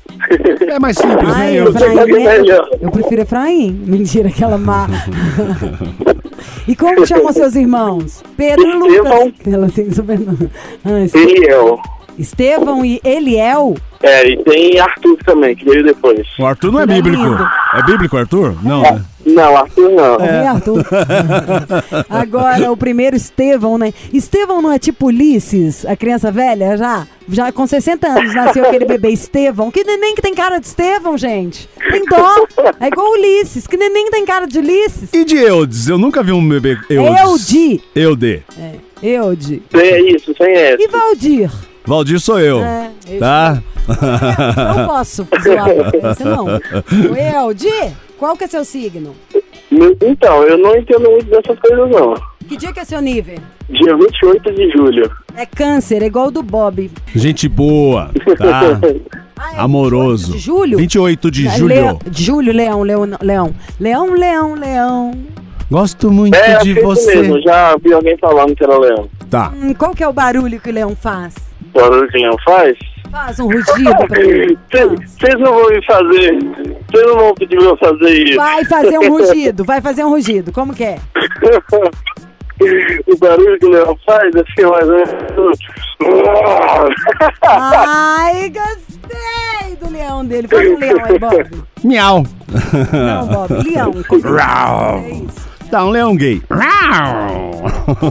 É 0.66 0.78
mais 0.78 0.96
simples, 0.98 1.30
Ai, 1.32 1.52
né, 1.52 1.58
Eude? 1.60 1.76
Efraim, 1.76 2.24
né? 2.24 2.60
Eu 2.82 2.90
prefiro 2.90 3.22
Efraim. 3.22 3.70
Mentira, 3.86 4.28
aquela 4.28 4.58
má. 4.58 4.88
e 6.66 6.74
como 6.74 7.06
chamam 7.06 7.32
seus 7.32 7.54
irmãos? 7.54 8.24
Pedro 8.36 8.66
e. 8.90 8.98
Lucas. 8.98 9.52
Ela 9.52 9.68
tem 9.70 9.90
sobrenome. 9.92 10.50
Ah, 10.84 11.00
Eliel. 11.16 11.80
Estevão 12.20 12.84
e 12.84 13.00
Eliel? 13.02 13.74
É, 14.02 14.28
e 14.28 14.36
tem 14.44 14.78
Arthur 14.78 15.18
também, 15.24 15.54
que 15.56 15.64
veio 15.64 15.82
depois. 15.84 16.26
O 16.38 16.46
Arthur 16.46 16.72
não 16.72 16.80
é 16.80 16.84
é 16.84 16.86
bíblico. 16.86 17.22
lindo. 17.22 17.48
É 17.74 17.82
bíblico, 17.82 18.16
Arthur? 18.16 18.56
Não, 18.62 18.82
né? 18.82 19.02
Não, 19.26 19.56
Arthur 19.56 19.90
não. 19.90 20.16
É. 20.16 20.46
Arthur. 20.46 20.84
Agora, 22.08 22.72
o 22.72 22.76
primeiro 22.76 23.16
Estevão, 23.16 23.76
né? 23.76 23.92
Estevão 24.12 24.62
não 24.62 24.72
é 24.72 24.78
tipo 24.78 25.06
Ulisses, 25.06 25.84
a 25.84 25.94
criança 25.96 26.32
velha 26.32 26.76
já? 26.76 27.06
Já 27.28 27.52
com 27.52 27.66
60 27.66 28.06
anos 28.06 28.34
nasceu 28.34 28.64
aquele 28.64 28.86
bebê 28.86 29.10
Estevão. 29.10 29.70
Que 29.70 29.84
neném 29.84 30.14
que 30.14 30.22
tem 30.22 30.34
cara 30.34 30.58
de 30.58 30.66
Estevão, 30.66 31.16
gente. 31.16 31.68
Tem 31.90 32.04
dó. 32.04 32.46
É 32.80 32.88
igual 32.88 33.12
Ulisses. 33.12 33.66
Que 33.66 33.76
neném 33.76 34.10
tem 34.10 34.24
cara 34.24 34.46
de 34.46 34.58
Ulisses. 34.58 35.10
E 35.12 35.24
de 35.24 35.36
Eudes? 35.36 35.88
Eu 35.88 35.98
nunca 35.98 36.22
vi 36.22 36.32
um 36.32 36.46
bebê 36.48 36.78
Eudes. 36.88 37.20
Eudi. 37.22 37.82
Eude. 37.94 38.42
É, 38.58 38.72
Eude. 39.02 39.62
É 39.74 40.00
isso, 40.00 40.34
sem 40.36 40.52
essa. 40.52 40.82
E 40.82 40.88
Valdir? 40.88 41.50
Valdir 41.86 42.20
sou 42.20 42.38
eu. 42.38 42.60
É, 42.62 42.90
eu 43.08 43.18
Tá? 43.18 43.62
Não 44.76 44.86
posso 44.86 45.26
zoar 45.42 45.68
você, 46.02 46.24
não. 46.24 46.44
O 46.46 47.16
qual 48.18 48.36
que 48.36 48.44
é 48.44 48.46
seu 48.46 48.64
signo? 48.64 49.14
Então, 50.02 50.42
eu 50.44 50.58
não 50.58 50.76
entendo 50.76 51.08
muito 51.10 51.26
dessas 51.30 51.58
coisas, 51.58 51.90
não. 51.90 52.14
Que 52.48 52.56
dia 52.56 52.72
que 52.72 52.80
é 52.80 52.84
seu 52.84 53.00
nível? 53.00 53.36
Dia 53.68 53.96
28 53.96 54.52
de 54.52 54.70
julho. 54.72 55.10
É 55.36 55.46
câncer, 55.46 56.02
é 56.02 56.06
igual 56.06 56.26
o 56.26 56.30
do 56.30 56.42
Bob. 56.42 56.90
Gente 57.14 57.48
boa, 57.48 58.10
tá? 58.36 58.78
Ah, 59.42 59.54
é 59.54 59.60
Amoroso. 59.60 60.32
28 60.32 60.36
De 60.36 60.38
julho? 60.38 60.76
28 60.76 61.30
de 61.30 61.48
julho. 61.48 61.74
Le- 62.04 62.10
de 62.10 62.22
julho, 62.22 62.52
leão, 62.52 62.82
leão, 62.82 63.08
leão. 63.22 63.54
Leão, 63.80 64.12
leão, 64.12 64.54
leão. 64.54 65.12
Gosto 65.70 66.10
muito 66.12 66.34
É, 66.34 66.58
de 66.58 66.78
é 66.78 66.82
você. 66.82 67.16
mesmo. 67.16 67.40
Já 67.40 67.74
vi 67.82 67.90
alguém 67.90 68.18
falando 68.18 68.54
que 68.54 68.62
era 68.62 68.76
leão. 68.78 69.08
Tá. 69.30 69.50
Hum, 69.56 69.72
qual 69.72 69.94
que 69.94 70.04
é 70.04 70.08
o 70.08 70.12
barulho 70.12 70.60
que 70.60 70.68
o 70.68 70.72
leão 70.74 70.94
faz? 70.94 71.32
O 71.74 71.80
barulho 71.80 72.08
que 72.08 72.18
leão 72.18 72.36
faz? 72.44 72.76
Faz 73.10 73.40
um 73.40 73.46
rugido 73.46 73.96
pra 74.08 74.20
mim. 74.20 74.56
Vocês 74.70 75.34
não 75.40 75.52
vão 75.54 75.68
me 75.68 75.84
fazer. 75.84 76.38
Vocês 76.90 77.06
não 77.06 77.16
vão 77.16 77.34
pedir 77.34 77.56
pra 77.56 77.66
eu 77.66 77.76
fazer 77.76 78.24
isso. 78.24 78.36
Vai 78.36 78.64
fazer 78.64 78.98
um 78.98 79.10
rugido, 79.10 79.64
vai 79.64 79.80
fazer 79.80 80.04
um 80.04 80.10
rugido. 80.10 80.52
Como 80.52 80.74
que 80.74 80.84
é? 80.84 80.98
o 83.06 83.16
barulho 83.18 83.58
que 83.58 83.66
o 83.66 83.70
leão 83.70 83.98
faz 84.06 84.34
é 84.34 84.40
assim, 84.40 84.70
mais 84.70 84.88
ou 84.88 84.96
menos. 84.96 85.58
Ai, 87.42 88.50
gostei 88.50 89.76
do 89.80 89.90
leão 89.90 90.24
dele. 90.24 90.46
Faz 90.46 90.70
um 90.70 90.78
leão 90.78 91.04
aí, 91.04 91.18
Bob. 91.18 91.50
Miau. 91.82 92.24
Não, 92.92 93.26
Bob, 93.26 93.52
leão. 93.68 93.92
Rau. 94.36 94.98
É 94.98 95.10
isso. 95.10 95.49
Tá, 95.70 95.84
um 95.84 95.90
leão 95.90 96.16
gay. 96.16 96.42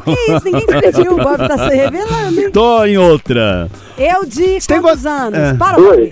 Que 0.05 0.31
isso, 0.35 0.45
ninguém 0.45 0.65
te 0.65 0.81
pediu. 0.81 1.13
O 1.13 1.17
Bob 1.17 1.37
tá 1.47 1.57
se 1.69 1.75
revelando, 1.75 2.41
hein? 2.41 2.51
Tô 2.51 2.85
em 2.85 2.97
outra. 2.97 3.69
Eu 3.97 4.25
de 4.25 4.59
tem 4.65 4.81
quantos 4.81 5.03
quant- 5.03 5.21
anos? 5.21 5.39
É. 5.39 5.53
Para, 5.55 5.79
Oi. 5.79 6.11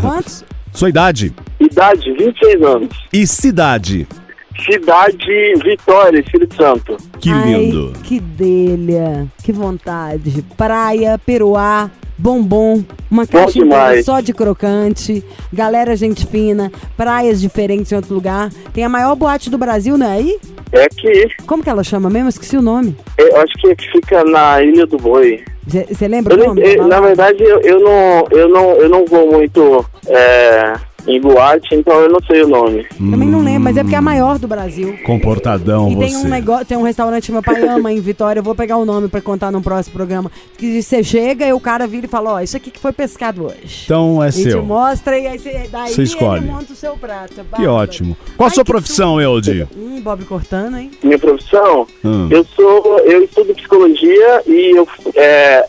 Quantos? 0.00 0.44
Sua 0.72 0.90
idade 0.90 1.34
Idade, 1.58 2.12
26 2.12 2.62
anos. 2.62 2.88
e 3.12 3.26
cidade. 3.26 4.06
Cidade 4.64 5.54
Vitória, 5.64 6.18
Espírito 6.20 6.54
Santo. 6.56 6.96
Que 7.20 7.30
Ai, 7.30 7.44
lindo. 7.54 7.92
que 8.02 8.20
delha. 8.20 9.26
Que 9.42 9.52
vontade. 9.52 10.44
Praia, 10.56 11.18
peruá, 11.24 11.90
bombom, 12.18 12.82
uma 13.10 13.26
caixa 13.26 13.60
só 14.04 14.20
de 14.20 14.32
crocante, 14.32 15.22
galera 15.52 15.94
gente 15.96 16.26
fina, 16.26 16.70
praias 16.96 17.40
diferentes 17.40 17.92
em 17.92 17.96
outro 17.96 18.14
lugar. 18.14 18.50
Tem 18.72 18.84
a 18.84 18.88
maior 18.88 19.14
boate 19.14 19.50
do 19.50 19.58
Brasil, 19.58 19.96
não 19.98 20.06
é 20.06 20.12
aí? 20.12 20.38
É 20.72 20.88
que 20.88 21.28
Como 21.46 21.62
que 21.62 21.70
ela 21.70 21.84
chama 21.84 22.10
mesmo? 22.10 22.28
Esqueci 22.28 22.56
o 22.56 22.62
nome. 22.62 22.96
eu 23.16 23.36
acho 23.40 23.52
que 23.54 23.68
é 23.68 23.74
que 23.74 23.90
fica 23.92 24.24
na 24.24 24.62
Ilha 24.62 24.86
do 24.86 24.96
Boi. 24.96 25.42
Você 25.66 26.06
lembra 26.06 26.34
Eu 26.34 26.42
o 26.42 26.46
nome? 26.48 26.62
eu- 26.62 26.86
na 26.86 27.00
verdade, 27.00 27.42
eu, 27.42 27.60
eu 27.60 27.80
não, 27.80 28.26
eu, 28.30 28.48
não, 28.48 28.70
eu 28.76 28.88
não 28.88 29.04
vou 29.04 29.30
muito 29.32 29.84
é, 30.06 30.74
em 31.06 31.20
boate, 31.20 31.74
então 31.74 32.00
eu 32.00 32.08
não 32.08 32.20
sei 32.26 32.42
o 32.42 32.48
nome. 32.48 32.84
Também 32.98 33.28
não 33.28 33.40
lembro, 33.42 33.62
mas 33.62 33.76
é 33.76 33.82
porque 33.82 33.94
é 33.94 33.98
a 33.98 34.02
maior 34.02 34.38
do 34.38 34.48
Brasil. 34.48 34.96
Comportadão 35.04 35.90
E 35.90 35.94
você. 35.94 36.06
tem 36.06 36.16
um 36.16 36.24
negócio, 36.24 36.66
tem 36.66 36.76
um 36.76 36.82
restaurante 36.82 37.26
que 37.26 37.32
meu 37.32 37.42
pai 37.42 37.60
ama 37.66 37.92
em 37.92 38.00
Vitória, 38.00 38.40
eu 38.40 38.44
vou 38.44 38.54
pegar 38.54 38.76
o 38.76 38.84
nome 38.84 39.08
pra 39.08 39.20
contar 39.20 39.50
no 39.50 39.62
próximo 39.62 39.94
programa. 39.94 40.30
Que 40.58 40.82
você 40.82 41.02
chega 41.04 41.46
e 41.46 41.52
o 41.52 41.60
cara 41.60 41.86
vira 41.86 42.06
e 42.06 42.08
fala, 42.08 42.34
ó, 42.34 42.40
isso 42.40 42.56
aqui 42.56 42.70
que 42.70 42.80
foi 42.80 42.92
pescado 42.92 43.46
hoje. 43.46 43.82
Então 43.84 44.22
é 44.22 44.28
E 44.28 44.32
te 44.32 44.42
seu. 44.50 44.64
mostra 44.64 45.18
e 45.18 45.26
aí 45.26 45.38
você, 45.38 45.68
daí 45.70 45.92
Você 45.92 46.02
escolhe. 46.02 46.42
ele 46.44 46.50
monta 46.52 46.72
o 46.72 46.76
seu 46.76 46.96
prato. 46.96 47.34
Que 47.34 47.42
Bárbaro. 47.42 47.72
ótimo. 47.72 48.16
Qual 48.36 48.46
a 48.48 48.50
sua 48.50 48.64
que 48.64 48.70
profissão, 48.72 49.20
Eude? 49.20 49.66
tu- 49.70 49.78
Hum, 49.78 50.00
Bob 50.00 50.24
cortando, 50.24 50.76
hein? 50.76 50.90
Minha 51.02 51.18
profissão, 51.18 51.86
Hum. 52.04 52.28
eu 52.30 52.44
sou, 52.54 52.98
eu 53.00 53.22
estudo 53.24 53.54
psicologia 53.54 54.42
e 54.46 54.76
eu 54.76 54.86
é, 55.14 55.64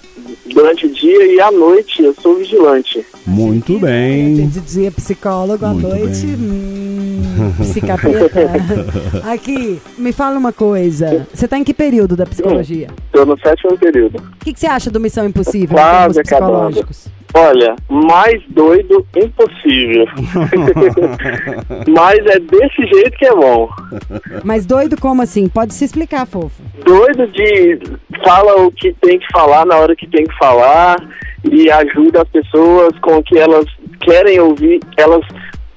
durante 0.57 0.87
o 0.87 0.89
dia 0.89 1.35
e 1.35 1.39
à 1.39 1.51
noite 1.51 2.01
eu 2.01 2.15
sou 2.15 2.35
vigilante. 2.37 3.05
Muito 3.27 3.77
bem. 3.77 4.47
de 4.47 4.59
dia 4.59 4.91
psicólogo, 4.91 5.63
à 5.63 5.69
Muito 5.69 5.87
noite 5.87 6.25
hum, 6.25 7.53
psicapeta. 7.61 8.87
Aqui, 9.31 9.79
me 9.99 10.11
fala 10.11 10.35
uma 10.39 10.51
coisa. 10.51 11.27
Você 11.31 11.47
tá 11.47 11.59
em 11.59 11.63
que 11.63 11.75
período 11.75 12.15
da 12.15 12.25
psicologia? 12.25 12.87
Estou 13.05 13.23
no 13.23 13.37
sétimo 13.39 13.77
período. 13.77 14.17
O 14.17 14.43
que, 14.43 14.51
que 14.51 14.59
você 14.59 14.65
acha 14.65 14.89
do 14.89 14.99
Missão 14.99 15.27
Impossível 15.27 15.77
Quase 15.77 16.19
acabando. 16.21 16.71
psicológicos? 16.71 17.16
Olha, 17.33 17.75
mais 17.89 18.41
doido 18.49 19.05
impossível. 19.15 20.05
Mas 21.87 22.17
é 22.25 22.39
desse 22.39 22.87
jeito 22.93 23.17
que 23.17 23.25
é 23.25 23.35
bom. 23.35 23.69
Mas 24.43 24.65
doido 24.65 24.99
como 24.99 25.21
assim? 25.21 25.47
Pode 25.47 25.73
se 25.73 25.85
explicar, 25.85 26.25
fofo. 26.25 26.61
Doido 26.83 27.27
de 27.27 27.79
fala 28.23 28.61
o 28.61 28.71
que 28.71 28.93
tem 29.01 29.19
que 29.19 29.27
falar 29.31 29.65
na 29.65 29.75
hora 29.75 29.95
que 29.95 30.07
tem 30.07 30.25
que 30.25 30.37
falar 30.37 30.97
e 31.51 31.69
ajuda 31.69 32.21
as 32.21 32.29
pessoas 32.29 32.97
com 33.01 33.17
o 33.17 33.23
que 33.23 33.37
elas 33.37 33.65
querem 34.01 34.39
ouvir. 34.39 34.79
Elas, 34.97 35.21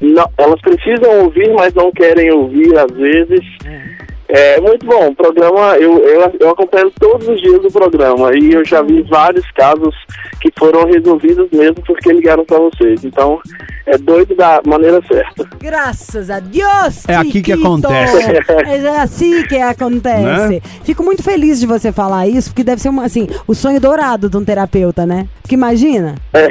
não, 0.00 0.30
elas 0.38 0.61
precisam 0.61 1.25
ouvir, 1.25 1.52
mas 1.52 1.75
não 1.75 1.90
querem 1.92 2.33
ouvir 2.33 2.78
às 2.78 2.90
vezes. 2.97 3.40
É 3.64 4.00
muito 4.61 4.87
bom. 4.87 5.09
O 5.09 5.15
programa, 5.15 5.77
eu, 5.77 5.99
eu, 5.99 6.33
eu 6.39 6.51
acompanho 6.51 6.91
todos 6.99 7.29
os 7.29 7.41
dias 7.41 7.65
o 7.65 7.71
programa 7.71 8.33
e 8.37 8.53
eu 8.53 8.65
já 8.65 8.83
vi 8.83 9.03
vários 9.03 9.49
casos 9.53 9.95
que 10.41 10.51
foram 10.59 10.87
resolvidos 10.87 11.49
mesmo 11.51 11.83
porque 11.85 12.13
ligaram 12.13 12.45
para 12.45 12.59
vocês. 12.59 13.05
Então, 13.05 13.41
é 13.87 13.99
doido 13.99 14.35
da 14.35 14.61
maneira 14.67 15.01
certa. 15.07 15.49
Graças 15.59 16.31
a 16.31 16.41
Deus! 16.41 17.09
É 17.09 17.17
aqui 17.17 17.43
que 17.43 17.53
acontece. 17.53 18.17
É 18.71 18.99
assim 19.01 19.43
que 19.45 19.57
acontece. 19.57 20.55
Né? 20.55 20.61
Fico 20.85 21.03
muito 21.03 21.23
feliz 21.23 21.61
de 21.61 21.67
você 21.67 21.93
falar 21.93 22.27
isso, 22.27 22.51
porque 22.51 22.65
deve 22.65 22.81
ser 22.81 22.89
uma, 22.89 23.05
assim, 23.05 23.27
o 23.47 23.55
sonho 23.55 23.81
dourado 23.81 24.29
de 24.29 24.37
um 24.37 24.45
terapeuta, 24.45 25.07
né? 25.07 25.27
Porque 25.43 25.55
imagina. 25.55 26.15
É. 26.33 26.49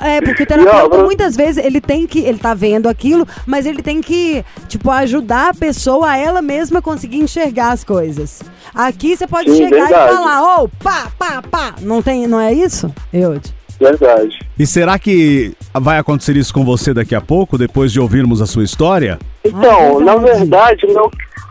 É, 0.00 0.20
porque 0.20 0.42
o 0.42 0.46
terapeuta 0.46 0.96
Não, 0.96 1.04
muitas 1.04 1.36
vezes 1.36 1.64
ele 1.64 1.80
tem 1.80 2.06
que, 2.06 2.20
ele 2.20 2.38
tá 2.38 2.54
vendo 2.54 2.88
aquilo, 2.88 3.26
mas 3.46 3.66
ele 3.66 3.82
tem 3.82 4.00
que, 4.00 4.44
tipo, 4.68 4.90
ajudar 4.90 5.50
a 5.50 5.54
pessoa 5.54 6.10
a 6.10 6.16
ela 6.16 6.40
mesma 6.40 6.80
conseguir 6.80 7.18
enxergar 7.18 7.72
as 7.72 7.84
coisas. 7.84 8.42
Aqui 8.74 9.16
você 9.16 9.26
pode 9.26 9.50
Sim, 9.50 9.56
chegar 9.56 9.86
verdade. 9.88 10.12
e 10.12 10.16
falar, 10.16 10.62
ô, 10.62 10.68
pá, 10.68 11.10
pá, 11.18 11.42
pá. 11.42 11.74
Não 11.80 12.02
tem, 12.02 12.26
não 12.26 12.40
é 12.40 12.52
isso? 12.52 12.92
Eu. 13.12 13.40
Verdade. 13.80 14.38
E 14.58 14.66
será 14.66 14.98
que 14.98 15.52
vai 15.72 15.98
acontecer 15.98 16.36
isso 16.36 16.52
com 16.52 16.64
você 16.64 16.92
daqui 16.92 17.14
a 17.14 17.20
pouco, 17.20 17.56
depois 17.56 17.92
de 17.92 18.00
ouvirmos 18.00 18.42
a 18.42 18.46
sua 18.46 18.64
história? 18.64 19.18
Então, 19.44 19.98
Ah, 19.98 20.04
na 20.04 20.16
verdade. 20.16 20.38
verdade, 20.38 20.86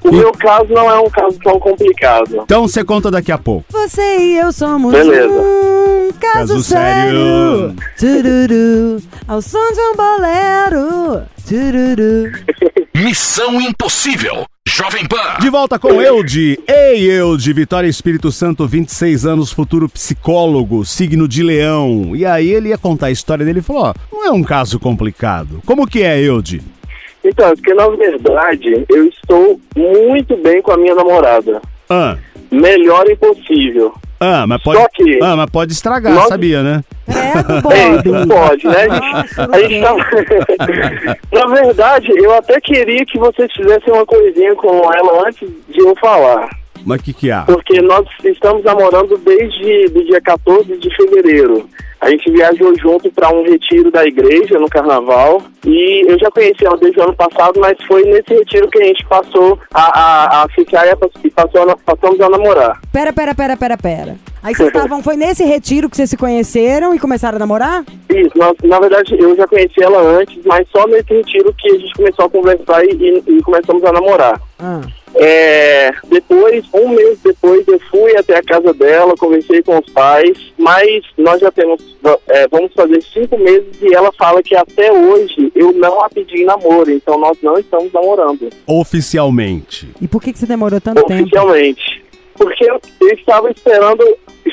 o 0.03 0.11
meu, 0.11 0.31
caso 0.33 0.67
não 0.69 0.89
é 0.91 0.99
um 0.99 1.09
caso 1.09 1.37
tão 1.43 1.59
complicado. 1.59 2.41
Então 2.43 2.67
você 2.67 2.83
conta 2.83 3.09
daqui 3.09 3.31
a 3.31 3.37
pouco. 3.37 3.65
Você 3.71 4.01
e 4.19 4.37
eu 4.37 4.51
somos 4.51 4.91
Beleza. 4.91 5.27
um 5.33 6.11
caso, 6.19 6.53
Caso 6.53 6.63
sério. 6.63 7.75
Tururu, 7.99 9.01
ao 9.27 9.41
som 9.41 9.71
de 9.73 9.79
um 9.79 9.95
bolero. 9.95 11.23
Tururu. 11.47 12.31
Missão 12.95 13.61
Impossível. 13.61 14.45
Jovem 14.67 15.07
Pan. 15.07 15.39
De 15.39 15.49
volta 15.49 15.79
com 15.79 16.01
Eude. 16.01 16.59
Ei, 16.67 17.09
Eude, 17.09 17.53
Vitória 17.53 17.87
Espírito 17.87 18.33
Santo, 18.33 18.67
26 18.67 19.25
anos, 19.25 19.49
futuro 19.49 19.87
psicólogo, 19.87 20.83
signo 20.83 21.25
de 21.25 21.41
leão. 21.41 22.13
E 22.13 22.25
aí 22.25 22.51
ele 22.51 22.67
ia 22.67 22.77
contar 22.77 23.05
a 23.05 23.11
história 23.11 23.45
dele 23.45 23.59
e 23.59 23.61
falou, 23.61 23.83
ó, 23.83 23.93
não 24.11 24.25
é 24.25 24.31
um 24.31 24.43
caso 24.43 24.77
complicado. 24.77 25.61
Como 25.65 25.87
que 25.87 26.03
é, 26.03 26.19
Eude? 26.19 26.61
Então, 27.23 27.47
é 27.47 27.55
porque 27.55 27.73
na 27.73 27.87
verdade 27.87 28.85
eu 28.89 29.07
estou 29.07 29.57
muito 29.73 30.35
bem 30.35 30.61
com 30.61 30.73
a 30.73 30.77
minha 30.77 30.93
namorada. 30.93 31.61
Ah, 31.89 32.17
Melhor 32.51 33.09
impossível. 33.09 33.93
ah, 34.19 34.45
mas 34.47 34.61
pode, 34.63 34.79
Só 34.79 34.87
que- 34.95 35.19
ah, 35.21 35.35
mas 35.35 35.49
pode 35.49 35.73
estragar, 35.73 36.13
Nós- 36.13 36.27
sabia, 36.27 36.63
né? 36.63 36.83
É, 37.07 37.61
Bob. 37.61 38.19
isso 38.19 38.27
pode, 38.27 38.67
né? 38.67 38.75
A 38.81 38.89
gente, 38.89 39.09
Nossa, 39.37 39.49
a 39.51 39.59
gente 39.59 39.81
tá... 39.81 41.17
Na 41.31 41.45
verdade, 41.55 42.07
eu 42.17 42.33
até 42.33 42.59
queria 42.59 43.05
que 43.05 43.17
vocês 43.17 43.51
fizessem 43.53 43.93
uma 43.93 44.05
coisinha 44.05 44.55
com 44.55 44.91
ela 44.93 45.27
antes 45.27 45.47
de 45.69 45.79
eu 45.79 45.95
falar. 46.01 46.49
Mas 46.87 47.01
o 47.01 47.03
que 47.03 47.13
que 47.13 47.29
há? 47.31 47.41
Porque 47.43 47.81
nós 47.81 48.05
estamos 48.23 48.63
namorando 48.63 49.17
desde 49.17 49.85
o 49.95 50.05
dia 50.05 50.21
14 50.21 50.77
de 50.77 50.95
fevereiro. 50.95 51.69
A 51.99 52.09
gente 52.11 52.31
viajou 52.31 52.73
junto 52.79 53.11
para 53.11 53.29
um 53.33 53.43
retiro 53.43 53.89
da 53.91 54.05
igreja 54.05 54.59
no 54.59 54.69
carnaval. 54.69 55.41
E 55.65 56.05
eu 56.09 56.17
já 56.19 56.29
conheci 56.31 56.63
ela 56.65 56.77
desde 56.77 56.99
o 56.99 57.03
ano 57.03 57.15
passado, 57.15 57.59
mas 57.59 57.75
foi 57.87 58.03
nesse 58.03 58.33
retiro 58.33 58.69
que 58.69 58.79
a 58.81 58.85
gente 58.85 59.03
passou 59.07 59.59
a, 59.73 59.99
a, 59.99 60.43
a 60.43 60.49
ficar 60.49 60.85
e 60.85 60.91
a- 60.91 60.97
e 61.23 61.29
passou 61.31 61.63
a, 61.63 61.65
na- 61.65 61.75
passamos 61.77 62.19
a 62.21 62.29
namorar. 62.29 62.79
Pera, 62.93 63.11
pera, 63.11 63.33
pera, 63.35 63.57
pera, 63.57 63.77
pera. 63.77 64.15
Aí 64.43 64.53
vocês 64.55 64.67
estavam, 64.73 65.01
foi 65.03 65.17
nesse 65.17 65.43
retiro 65.43 65.89
que 65.89 65.97
vocês 65.97 66.09
se 66.11 66.15
conheceram 66.17 66.93
e 66.93 66.99
começaram 66.99 67.35
a 67.37 67.39
namorar? 67.39 67.83
Isso, 68.09 68.31
nós, 68.37 68.53
na 68.63 68.79
verdade 68.79 69.15
eu 69.19 69.35
já 69.35 69.47
conheci 69.47 69.81
ela 69.83 69.99
antes, 70.19 70.37
mas 70.45 70.67
só 70.69 70.85
nesse 70.87 71.11
retiro 71.13 71.51
que 71.57 71.67
a 71.69 71.79
gente 71.79 71.93
começou 71.95 72.25
a 72.25 72.29
conversar 72.29 72.85
e, 72.85 72.89
e- 72.91 73.23
e 73.37 73.41
começamos 73.41 73.83
a 73.83 73.91
namorar. 73.91 74.39
Ah. 74.59 74.81
É, 75.15 75.91
depois, 76.09 76.65
um 76.73 76.89
mês 76.89 77.19
depois, 77.23 77.67
eu 77.67 77.79
fui 77.89 78.15
até 78.17 78.37
a 78.37 78.43
casa 78.43 78.73
dela, 78.73 79.15
conversei 79.17 79.63
com 79.63 79.77
os 79.77 79.89
pais, 79.91 80.37
mas 80.57 81.03
nós 81.17 81.39
já 81.39 81.51
temos, 81.51 81.81
é, 82.27 82.47
vamos 82.47 82.73
fazer 82.73 83.01
cinco 83.01 83.37
meses 83.37 83.81
e 83.81 83.93
ela 83.93 84.11
fala 84.13 84.43
que 84.43 84.55
até 84.55 84.91
hoje 84.91 85.51
eu 85.55 85.71
não 85.73 86.03
a 86.03 86.09
pedi 86.09 86.41
em 86.41 86.45
namoro, 86.45 86.91
então 86.91 87.17
nós 87.19 87.37
não 87.41 87.57
estamos 87.57 87.91
namorando, 87.93 88.49
Oficialmente. 88.65 89.89
E 90.01 90.07
por 90.07 90.21
que, 90.21 90.33
que 90.33 90.39
você 90.39 90.45
demorou 90.45 90.79
tanto 90.81 91.03
tempo? 91.03 91.21
oficialmente. 91.21 92.03
Porque 92.35 92.69
eu 92.69 92.79
estava 93.13 93.49
esperando 93.49 94.03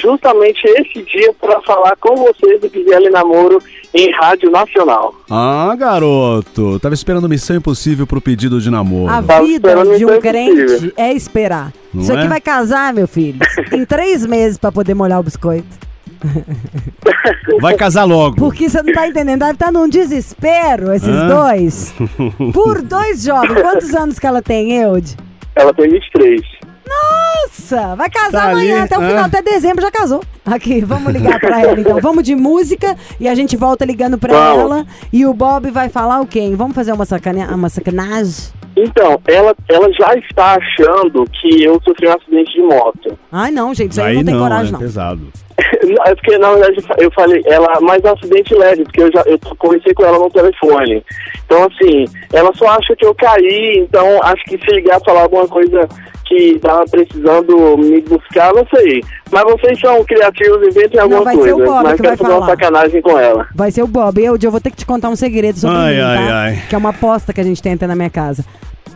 justamente 0.05 0.61
esse 0.65 1.03
dia 1.03 1.33
para 1.41 1.61
falar 1.63 1.97
com 1.97 2.15
vocês 2.17 2.61
do 2.61 2.69
Gisele 2.69 3.09
Namoro 3.11 3.59
em 3.95 4.13
Rádio 4.13 4.51
Nacional. 4.51 5.15
Ah, 5.31 5.75
garoto. 5.79 6.79
Tava 6.79 6.95
esperando 6.95 7.29
missão 7.29 7.57
impossível 7.57 8.07
pro 8.07 8.21
pedido 8.21 8.61
de 8.61 8.71
namoro. 8.71 9.13
A 9.13 9.21
vida 9.41 9.97
de 9.97 10.05
um 10.05 10.21
crente 10.21 10.93
é 10.97 11.13
esperar. 11.13 11.73
Não 11.93 12.03
Isso 12.03 12.13
aqui 12.13 12.25
é? 12.25 12.29
vai 12.29 12.41
casar, 12.41 12.93
meu 12.93 13.09
filho. 13.09 13.39
Tem 13.71 13.85
três 13.85 14.27
meses 14.27 14.59
pra 14.59 14.71
poder 14.71 14.95
molhar 14.95 15.21
o 15.21 15.23
biscoito. 15.23 15.85
Vai 17.61 17.77
casar 17.77 18.05
logo. 18.05 18.37
Porque 18.37 18.69
você 18.69 18.83
não 18.83 18.93
tá 18.93 19.07
entendendo, 19.07 19.41
deve 19.41 19.53
estar 19.53 19.71
num 19.71 19.89
desespero, 19.89 20.93
esses 20.93 21.09
Hã? 21.09 21.29
dois. 21.29 21.95
Por 22.53 22.83
dois 22.83 23.23
jovens. 23.23 23.61
Quantos 23.61 23.95
anos 23.95 24.19
que 24.19 24.27
ela 24.27 24.41
tem, 24.43 24.73
Eude? 24.73 25.17
Ela 25.55 25.73
tem 25.75 25.89
23. 25.91 26.41
Nossa, 26.87 27.95
vai 27.97 28.11
casar 28.11 28.43
Tá 28.43 28.51
amanhã, 28.51 28.75
ali, 28.77 28.85
até 28.85 28.99
o 28.99 29.03
hã? 29.03 29.09
final, 29.09 29.25
até 29.25 29.43
dezembro 29.43 29.83
já 29.83 29.91
casou. 29.91 30.23
Aqui, 30.45 30.81
vamos 30.81 31.13
ligar 31.13 31.41
pra 31.41 31.61
ela 31.61 31.81
então. 31.81 31.99
Vamos 32.03 32.23
de 32.25 32.35
música 32.35 32.95
e 33.19 33.27
a 33.27 33.35
gente 33.35 33.57
volta 33.57 33.85
ligando 33.85 34.19
pra 34.19 34.33
Vamos. 34.35 34.61
ela. 34.61 34.87
E 35.13 35.25
o 35.25 35.33
Bob 35.33 35.71
vai 35.71 35.89
falar 35.89 36.21
o 36.21 36.27
quê? 36.27 36.53
Vamos 36.55 36.75
fazer 36.75 36.93
uma, 36.93 37.07
sacane... 37.07 37.43
uma 37.47 37.69
sacanagem? 37.71 38.53
Então, 38.77 39.19
ela, 39.27 39.55
ela 39.69 39.91
já 39.93 40.15
está 40.17 40.57
achando 40.57 41.25
que 41.31 41.63
eu 41.63 41.81
sofri 41.85 42.09
um 42.09 42.13
acidente 42.13 42.53
de 42.53 42.61
moto. 42.63 43.19
Ai, 43.33 43.51
não, 43.51 43.73
gente, 43.73 43.93
isso 43.93 44.03
aí, 44.03 44.09
Aí 44.09 44.17
não 44.17 44.25
tem 44.25 44.35
não, 44.35 44.43
coragem, 44.43 44.69
é 44.69 44.73
não. 44.73 44.79
pesado. 44.81 45.33
É 46.07 46.15
porque, 46.15 46.37
na 46.39 46.51
verdade, 46.53 46.77
eu 46.99 47.11
falei, 47.13 47.43
ela, 47.47 47.69
mas 47.81 48.03
é 48.03 48.11
um 48.11 48.15
acidente 48.15 48.55
leve, 48.55 48.83
porque 48.85 49.03
eu 49.03 49.13
já 49.13 49.23
eu 49.27 49.39
conversei 49.59 49.95
com 49.95 50.05
ela 50.05 50.19
no 50.19 50.31
telefone. 50.31 51.05
Então, 51.47 51.65
assim, 51.65 52.05
ela 52.33 52.51
só 52.55 52.67
acha 52.69 52.95
que 52.97 53.07
eu 53.07 53.15
caí, 53.15 53.79
então 53.79 54.21
acho 54.23 54.45
que 54.45 54.59
se 54.59 54.75
ligar 54.75 55.01
falar 55.05 55.23
alguma 55.23 55.47
coisa 55.47 55.87
que 56.27 56.59
tava 56.59 56.85
precisando 56.87 57.77
me 57.79 58.01
buscar, 58.01 58.53
não 58.55 58.67
sei. 58.75 59.03
Mas 59.31 59.45
vocês 59.45 59.79
são 59.79 60.03
criativos, 60.05 60.67
inventem 60.67 60.99
alguma 61.01 61.23
vai 61.23 61.35
ser 61.37 61.41
coisa. 61.41 61.55
o 61.57 61.67
Bob 61.67 61.83
mas 61.85 61.93
que 61.97 62.03
quero 62.03 62.09
vai 62.09 62.17
fazer 62.17 62.33
uma 62.33 62.41
falar. 62.41 62.51
sacanagem 62.53 63.03
com 63.03 63.19
ela. 63.19 63.47
Vai 63.55 63.71
ser 63.71 63.83
o 63.83 63.87
Bob. 63.87 64.25
Eu, 64.25 64.39
eu 64.43 64.51
vou 64.51 64.61
ter 64.61 64.71
que 64.71 64.77
te 64.79 64.87
contar 64.87 65.09
um 65.11 65.17
segredo 65.17 65.59
sobre 65.59 65.77
Ai, 65.77 65.95
mim, 65.95 66.01
tá? 66.01 66.09
ai, 66.09 66.29
ai. 66.31 66.63
Que 66.69 66.75
é 66.75 66.79
uma 66.79 66.91
aposta 66.91 67.33
que 67.33 67.41
a 67.41 67.45
gente 67.45 67.63
tenta 67.63 67.87
na 67.87 67.95
minha 67.95 68.11
casa. 68.11 68.45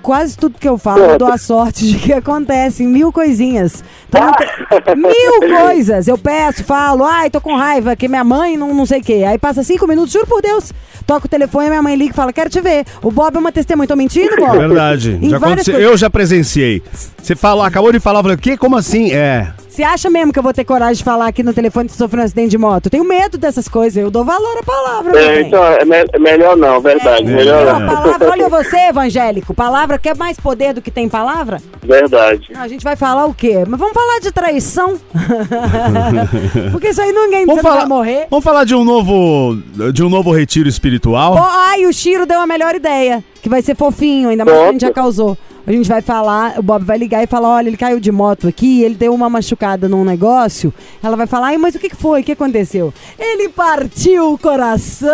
Quase 0.02 0.36
tudo 0.36 0.58
que 0.58 0.68
eu 0.68 0.78
falo, 0.78 1.00
eu 1.02 1.18
dou 1.18 1.28
a 1.28 1.36
sorte 1.38 1.86
de 1.86 1.98
que 1.98 2.12
acontecem 2.12 2.86
mil 2.86 3.12
coisinhas. 3.12 3.82
Então, 4.08 4.32
tem- 4.32 4.96
mil 4.96 5.58
coisas. 5.58 6.08
Eu 6.08 6.16
peço, 6.16 6.64
falo, 6.64 7.04
ai, 7.04 7.28
tô 7.30 7.40
com 7.40 7.54
raiva, 7.56 7.94
que 7.94 8.08
minha 8.08 8.24
mãe 8.24 8.56
não, 8.56 8.72
não 8.74 8.86
sei 8.86 9.00
o 9.00 9.02
quê. 9.04 9.24
Aí 9.26 9.38
passa 9.38 9.62
cinco 9.62 9.86
minutos, 9.86 10.12
juro 10.12 10.26
por 10.26 10.40
Deus. 10.40 10.72
Toco 11.06 11.26
o 11.26 11.28
telefone, 11.28 11.68
minha 11.68 11.82
mãe 11.82 11.94
liga 11.96 12.12
e 12.12 12.14
fala, 12.14 12.32
quero 12.32 12.48
te 12.50 12.60
ver. 12.60 12.84
O 13.02 13.10
Bob 13.10 13.34
é 13.36 13.38
uma 13.38 13.52
testemunha. 13.52 13.86
Tô 13.88 13.96
mentindo, 13.96 14.36
Bob? 14.36 14.56
É 14.56 14.58
verdade. 14.58 15.12
Já 15.22 15.38
várias 15.38 15.42
aconteceu. 15.42 15.74
coisas. 15.74 15.90
Eu 15.90 15.96
já 15.96 16.10
presenciei. 16.10 16.82
Você 17.22 17.34
falou, 17.36 17.64
acabou 17.64 17.92
de 17.92 18.00
falar, 18.00 18.18
eu 18.20 18.22
falei, 18.22 18.36
o 18.36 18.40
quê? 18.40 18.56
Como 18.56 18.76
assim? 18.76 19.12
É. 19.12 19.48
Você 19.78 19.84
acha 19.84 20.10
mesmo 20.10 20.32
que 20.32 20.38
eu 20.40 20.42
vou 20.42 20.52
ter 20.52 20.64
coragem 20.64 20.94
de 20.96 21.04
falar 21.04 21.28
aqui 21.28 21.40
no 21.40 21.54
telefone 21.54 21.88
que 21.88 21.94
sofreu 21.94 22.20
um 22.20 22.24
acidente 22.24 22.48
de 22.48 22.58
moto? 22.58 22.86
Eu 22.86 22.90
tenho 22.90 23.04
medo 23.04 23.38
dessas 23.38 23.68
coisas. 23.68 23.96
Eu 23.96 24.10
dou 24.10 24.24
valor 24.24 24.58
à 24.58 24.62
palavra, 24.64 25.12
meu 25.12 25.20
É, 25.20 25.40
então, 25.42 25.62
é 25.64 25.84
me- 25.84 26.18
melhor 26.18 26.56
não, 26.56 26.80
verdade. 26.80 27.22
É, 27.22 27.36
melhor 27.36 27.78
não. 27.80 27.94
palavra, 27.94 28.26
olha 28.32 28.48
você, 28.48 28.76
evangélico. 28.88 29.54
Palavra 29.54 29.96
quer 29.96 30.16
mais 30.16 30.36
poder 30.36 30.74
do 30.74 30.82
que 30.82 30.90
tem 30.90 31.08
palavra? 31.08 31.62
Verdade. 31.80 32.48
Não, 32.52 32.60
a 32.62 32.66
gente 32.66 32.82
vai 32.82 32.96
falar 32.96 33.26
o 33.26 33.32
quê? 33.32 33.62
Mas 33.68 33.78
vamos 33.78 33.94
falar 33.94 34.18
de 34.18 34.32
traição. 34.32 34.98
Porque 36.72 36.88
isso 36.88 37.00
aí 37.00 37.12
ninguém 37.12 37.46
Vamos 37.46 37.62
falar, 37.62 37.76
vai 37.76 37.86
morrer. 37.86 38.26
vamos 38.28 38.44
falar 38.44 38.64
de 38.64 38.74
um 38.74 38.82
novo 38.82 39.56
de 39.92 40.02
um 40.02 40.08
novo 40.08 40.32
retiro 40.32 40.68
espiritual. 40.68 41.34
Ó, 41.34 41.40
ai, 41.40 41.86
o 41.86 41.92
Chiro 41.92 42.26
deu 42.26 42.40
a 42.40 42.48
melhor 42.48 42.74
ideia. 42.74 43.22
Que 43.40 43.48
vai 43.48 43.62
ser 43.62 43.76
fofinho, 43.76 44.28
ainda 44.30 44.44
mais 44.44 44.58
que 44.58 44.64
a 44.64 44.72
gente 44.72 44.80
já 44.80 44.92
causou. 44.92 45.38
A 45.68 45.70
gente 45.70 45.86
vai 45.86 46.00
falar, 46.00 46.58
o 46.58 46.62
Bob 46.62 46.82
vai 46.82 46.96
ligar 46.96 47.22
e 47.22 47.26
falar: 47.26 47.50
olha, 47.50 47.68
ele 47.68 47.76
caiu 47.76 48.00
de 48.00 48.10
moto 48.10 48.48
aqui, 48.48 48.82
ele 48.82 48.94
deu 48.94 49.12
uma 49.12 49.28
machucada 49.28 49.86
num 49.86 50.02
negócio. 50.02 50.72
Ela 51.02 51.14
vai 51.14 51.26
falar: 51.26 51.48
ai, 51.48 51.58
mas 51.58 51.74
o 51.74 51.78
que 51.78 51.94
foi? 51.94 52.22
O 52.22 52.24
que 52.24 52.32
aconteceu? 52.32 52.90
Ele 53.18 53.50
partiu 53.50 54.32
o 54.32 54.38
coração! 54.38 55.10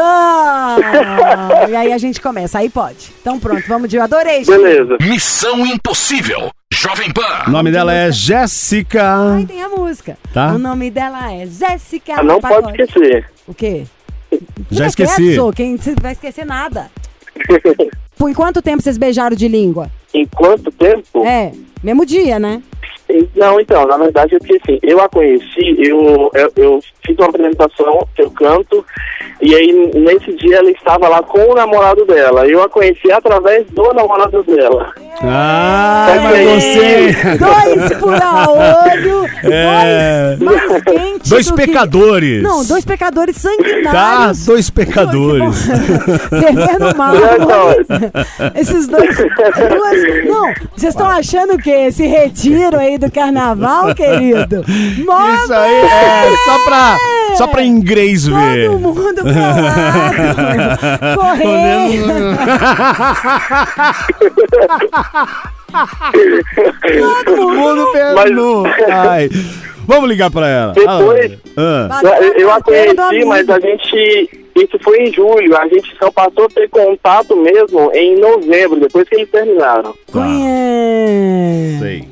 e 1.69 1.75
aí 1.75 1.93
a 1.93 1.99
gente 1.99 2.21
começa, 2.21 2.61
aí 2.61 2.71
pode. 2.71 3.13
Então 3.21 3.41
pronto, 3.41 3.67
vamos 3.67 3.89
de. 3.89 3.97
Eu 3.97 4.05
adorei, 4.05 4.45
gente. 4.45 4.57
Beleza. 4.57 4.97
Missão 5.01 5.67
Impossível. 5.67 6.49
Jovem 6.73 7.11
O 7.11 7.15
Pan. 7.15 7.51
nome 7.51 7.73
dela 7.73 7.93
é 7.93 8.13
Jéssica. 8.13 9.35
Ai, 9.35 9.47
tem 9.47 9.61
a 9.61 9.69
música. 9.69 10.17
Tá. 10.33 10.53
O 10.53 10.59
nome 10.59 10.89
dela 10.89 11.33
é 11.33 11.47
Jéssica. 11.47 12.15
Ah, 12.19 12.23
não 12.23 12.41
pode 12.41 12.81
esquecer. 12.81 13.29
O 13.49 13.53
quê? 13.53 13.87
Já 14.71 14.87
esqueci. 14.87 15.37
Quem 15.57 15.77
você 15.77 15.97
vai 16.01 16.13
esquecer 16.13 16.47
nada. 16.47 16.93
Por 18.17 18.33
quanto 18.35 18.63
tempo 18.63 18.81
vocês 18.81 18.97
beijaram 18.97 19.35
de 19.35 19.49
língua? 19.49 19.91
Em 20.15 20.27
quanto 20.27 20.71
tempo? 20.71 21.27
É, 21.27 21.53
mesmo 21.83 22.07
dia, 22.07 22.39
né? 22.39 22.63
Não, 23.37 23.61
então, 23.61 23.87
na 23.87 23.97
verdade 23.97 24.35
é 24.35 24.39
porque 24.39 24.59
assim, 24.63 24.79
eu 24.83 25.01
a 25.01 25.09
conheci, 25.09 25.77
eu, 25.79 26.31
eu, 26.35 26.53
eu 26.57 26.81
fiz 27.05 27.17
uma 27.19 27.29
apresentação 27.29 28.07
que 28.15 28.23
eu 28.23 28.31
canto, 28.31 28.85
e 29.41 29.55
aí 29.55 29.91
nesse 29.95 30.33
dia 30.37 30.57
ela 30.59 30.71
estava 30.71 31.09
lá 31.09 31.23
com 31.23 31.39
o 31.51 31.55
namorado 31.55 32.05
dela. 32.07 32.47
Eu 32.47 32.63
a 32.63 32.69
conheci 32.69 33.11
através 33.13 33.67
do 33.71 33.93
namorado 33.93 34.43
dela. 34.45 34.93
Ah, 35.23 36.09
mas 36.25 36.39
É. 36.39 36.45
você. 36.61 37.39
Dois 37.39 37.99
fura-olho, 38.01 39.25
É. 39.45 40.37
dois 40.39 40.69
mais 40.69 40.83
quentes 40.83 41.31
Dois 41.31 41.47
do 41.47 41.55
que- 41.55 41.67
pecadores. 41.67 42.43
Não, 42.43 42.65
dois 42.65 42.85
pecadores 42.85 43.37
Tá, 43.37 43.49
sanguinários. 43.51 44.47
dois 44.47 44.71
pecadores. 44.71 45.67
Fervendo 45.67 46.95
mal. 46.99 47.15
Esses 48.55 48.87
dois. 48.89 49.17
duas- 49.17 50.25
não, 50.27 50.53
vocês 50.77 50.95
estão 50.95 51.07
achando 51.09 51.55
o 51.55 51.59
quê? 51.59 51.71
Esse 51.89 52.07
retiro 52.07 52.79
aí 52.79 52.99
do 53.05 53.13
carnaval, 53.13 53.95
querido? 53.95 54.65
Isso 54.69 55.53
aí 55.53 55.75
é 55.75 56.37
só 56.45 56.59
pra, 56.65 56.97
só 57.37 57.47
pra 57.47 57.63
inglês 57.65 58.27
ver. 58.27 58.71
Todo 58.71 58.79
mundo 58.81 59.23
pelado, 59.23 60.79
correndo. 61.19 62.37
Todo 67.25 67.49
mundo. 67.51 67.87
Ai. 68.91 69.29
Vamos 69.87 70.09
ligar 70.09 70.31
pra 70.31 70.49
ela. 70.49 70.73
Depois- 70.73 71.33
Ah. 71.57 71.87
Bateu 71.89 72.33
eu, 72.39 72.51
a 72.51 72.61
conheci, 72.63 73.25
mas 73.27 73.49
a 73.51 73.61
gente. 73.61 74.31
Isso 74.57 74.79
foi 74.85 74.99
em 75.03 75.13
julho, 75.13 75.57
a 75.59 75.67
gente 75.67 75.93
só 75.99 76.11
passou 76.13 76.45
a 76.45 76.49
ter 76.49 76.69
contato 76.71 77.35
mesmo 77.37 77.91
em 77.93 78.19
novembro, 78.21 78.79
depois 78.79 79.09
que 79.09 79.17
eles 79.17 79.29
terminaram. 79.29 79.93
Conhece. 80.13 81.79
Sei. 81.81 82.09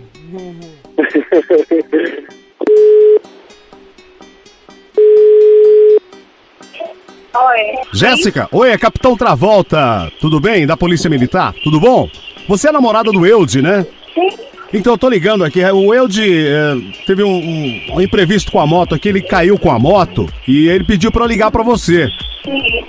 Oi. 7.35 7.61
Jéssica, 7.93 8.49
oi, 8.53 8.71
é 8.71 8.79
Capitão 8.79 9.17
Travolta. 9.17 10.11
Tudo 10.21 10.39
bem? 10.39 10.67
Da 10.67 10.77
Polícia 10.77 11.09
Militar? 11.09 11.55
Tudo 11.65 11.81
bom? 11.81 12.09
Você 12.49 12.69
é 12.69 12.73
namorada 12.73 13.11
do 13.11 13.27
Eude, 13.27 13.63
né? 13.63 13.87
Sim. 14.15 14.29
Então 14.75 14.93
eu 14.95 14.99
tô 14.99 15.09
ligando 15.09 15.43
aqui. 15.45 15.63
O 15.65 15.95
Eude 15.95 16.47
é, 16.47 16.75
teve 17.07 17.23
um, 17.23 17.35
um- 17.35 17.81
um 17.97 18.01
imprevisto 18.01 18.53
com 18.53 18.61
a 18.61 18.67
moto 18.67 18.95
aqui, 18.95 19.09
ele 19.09 19.23
caiu 19.23 19.59
com 19.59 19.71
a 19.71 19.79
moto 19.79 20.27
e 20.47 20.69
ele 20.69 20.85
pediu 20.85 21.11
pra 21.11 21.25
eu 21.25 21.29
ligar 21.29 21.51
pra 21.51 21.63
você. 21.63 22.09
Sim. 22.45 22.85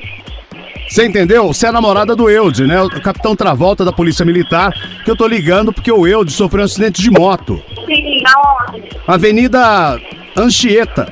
Você 0.90 1.06
entendeu? 1.06 1.48
Você 1.48 1.68
é 1.68 1.72
namorada 1.72 2.16
do 2.16 2.30
Eude, 2.30 2.68
né? 2.68 2.82
O 2.82 2.90
Capitão 3.02 3.36
Travolta 3.36 3.84
da 3.86 3.92
Polícia 3.92 4.26
Militar, 4.26 4.72
que 5.04 5.10
eu 5.10 5.16
tô 5.16 5.26
ligando 5.26 5.72
porque 5.74 5.92
o 5.92 6.06
Eude 6.06 6.32
sofreu 6.32 6.62
um 6.62 6.66
acidente 6.66 7.02
de 7.02 7.10
moto. 7.10 7.62
Sim, 7.86 7.93
aonde? 8.26 8.90
Avenida 9.08 10.00
Anchieta. 10.36 11.08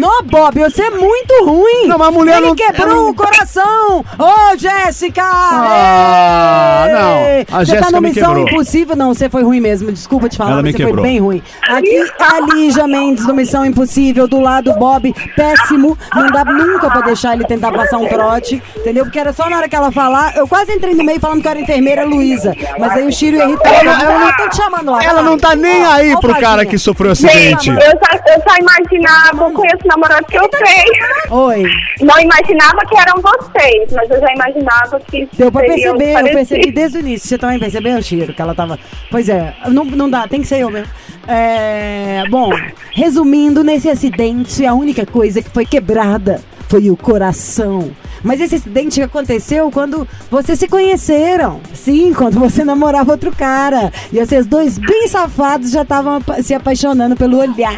No, 0.00 0.22
Bob, 0.24 0.58
você 0.58 0.82
é 0.82 0.90
muito 0.90 1.44
ruim. 1.44 1.86
Não, 1.86 1.98
mas 1.98 2.08
a 2.08 2.10
mulher 2.10 2.38
Ele 2.38 2.46
não- 2.48 2.54
quebrou 2.56 3.10
o 3.10 3.14
coração. 3.14 4.04
Ô, 4.18 4.56
Jéssica! 4.56 5.22
Ah, 5.22 6.84
Ei! 6.86 7.46
não. 7.50 7.58
A 7.58 7.64
Você 7.64 7.76
tá 7.76 7.90
no 7.90 8.00
Missão 8.00 8.34
quebrou. 8.34 8.48
Impossível? 8.48 8.96
Não, 8.96 9.14
você 9.14 9.28
foi 9.28 9.42
ruim 9.42 9.60
mesmo. 9.60 9.92
Desculpa 9.92 10.28
te 10.28 10.36
falar, 10.36 10.52
Ela 10.52 10.62
mas 10.62 10.72
você 10.72 10.76
quebrou. 10.78 10.94
foi 10.96 11.02
bem 11.02 11.18
ruim. 11.20 11.42
Aqui, 11.68 12.10
a 12.18 12.40
Lígia 12.54 12.86
Mendes 12.86 13.26
do 13.26 13.34
Missão 13.34 13.64
Impossível, 13.64 14.26
do 14.26 14.40
lado 14.40 14.72
Bob, 14.74 15.12
péssimo. 15.36 15.96
Não 16.14 16.26
dá 16.28 16.44
nunca 16.44 16.90
pra 16.90 17.00
deixar 17.02 17.34
ele 17.34 17.44
tentar 17.44 17.72
passar 17.72 17.98
um 17.98 18.08
trote, 18.08 18.62
entendeu? 18.76 19.04
Porque 19.04 19.18
era 19.18 19.32
só 19.32 19.48
na 19.48 19.56
hora 19.58 19.68
que 19.68 19.76
ela 19.76 19.90
falar. 19.92 20.36
Eu 20.36 20.46
quase 20.48 20.72
entrei 20.72 20.94
no 20.94 21.04
meio 21.04 21.20
falando 21.20 21.40
que 21.42 21.46
eu 21.46 21.50
era 21.50 21.60
enfermeira 21.60 22.04
Luísa. 22.04 22.54
Mas 22.78 22.92
aí 22.92 23.06
o 23.06 23.12
Chiro 23.12 23.36
irritou. 23.36 23.66
Ela, 23.66 24.02
ela 24.02 24.18
não 24.18 24.32
tá 24.32 24.48
te 24.48 24.56
chamando 24.56 24.90
lá. 24.90 25.02
Ela 25.04 25.22
não 25.22 25.38
tá 25.38 25.54
nem 25.54 25.84
aí 25.84 26.14
ó, 26.14 26.20
pro 26.20 26.34
cara 26.40 26.64
que 26.64 26.78
sofreu 26.78 27.12
acidente. 27.12 27.68
eu 27.70 27.74
já, 27.76 28.20
eu 28.34 28.42
já 28.46 28.58
imaginava, 28.58 29.44
eu 29.44 29.52
conheço 29.52 29.84
o 29.84 29.88
namorado 29.90 30.26
que 30.26 30.38
eu 30.38 30.48
tenho. 30.48 31.40
Oi. 31.46 31.64
Não 32.00 32.18
imaginava 32.20 32.80
que 32.88 32.96
eram 32.98 33.20
vocês, 33.20 33.92
mas 33.92 34.10
eu 34.10 34.20
já 34.20 34.32
imaginava 34.32 35.00
que 35.00 35.28
Deu 35.36 35.50
pra 35.50 35.62
perceber, 35.62 36.16
eu 36.16 36.24
percebi 36.24 36.70
desde 36.70 36.98
o 36.98 37.00
início. 37.00 37.28
Você 37.28 37.38
também 37.38 37.58
percebeu, 37.58 38.00
Chiro, 38.02 38.32
que 38.32 38.40
ela 38.40 38.54
tava. 38.54 38.78
Pois 39.10 39.28
é, 39.28 39.54
não, 39.68 39.84
não 39.84 40.08
dá, 40.08 40.26
tem 40.28 40.40
que 40.40 40.46
ser 40.46 40.60
eu 40.60 40.70
mesmo. 40.70 40.92
É, 41.26 42.24
bom, 42.30 42.50
resumindo, 42.92 43.62
nesse 43.62 43.88
acidente, 43.88 44.64
a 44.64 44.74
única 44.74 45.04
coisa 45.04 45.42
que 45.42 45.50
foi 45.50 45.66
quebrada 45.66 46.40
foi 46.68 46.90
o 46.90 46.96
coração. 46.96 47.90
Mas 48.22 48.40
esse 48.40 48.56
acidente 48.56 49.00
aconteceu 49.02 49.70
quando 49.70 50.06
vocês 50.30 50.58
se 50.58 50.68
conheceram. 50.68 51.60
Sim, 51.74 52.12
quando 52.12 52.38
você 52.38 52.64
namorava 52.64 53.12
outro 53.12 53.34
cara. 53.34 53.92
E 54.12 54.18
vocês 54.24 54.46
dois, 54.46 54.78
bem 54.78 55.08
safados, 55.08 55.70
já 55.70 55.82
estavam 55.82 56.20
se 56.42 56.54
apaixonando 56.54 57.16
pelo 57.16 57.38
olhar. 57.38 57.76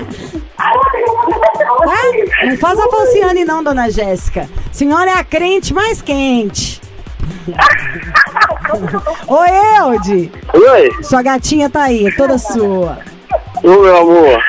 Tá? 0.56 2.46
Não 2.46 2.56
faz 2.58 2.78
a 2.78 2.88
falciane 2.88 3.44
não, 3.44 3.62
dona 3.62 3.90
Jéssica. 3.90 4.48
Senhora 4.70 5.10
é 5.10 5.14
a 5.14 5.24
crente 5.24 5.72
mais 5.74 6.00
quente. 6.02 6.80
Oi, 9.26 9.48
Eude. 9.80 10.32
Oi, 10.54 11.02
Sua 11.02 11.22
gatinha 11.22 11.68
tá 11.70 11.84
aí, 11.84 12.14
toda 12.16 12.38
sua. 12.38 12.98
ô 13.62 13.68
meu 13.68 13.96
amor. 13.96 14.42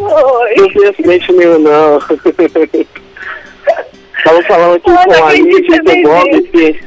Oi. 0.00 0.54
Não 0.56 0.68
tem 0.68 0.88
acidente 0.88 1.32
nenhum, 1.32 1.58
não. 1.60 1.98
Tava 4.24 4.42
falando 4.44 4.76
aqui 4.76 4.90
com 4.90 5.24
a 5.24 5.32
disse 5.34 5.74
e 5.74 5.82
com 5.82 6.00
o 6.00 6.02
Bob 6.02 6.42
que. 6.42 6.80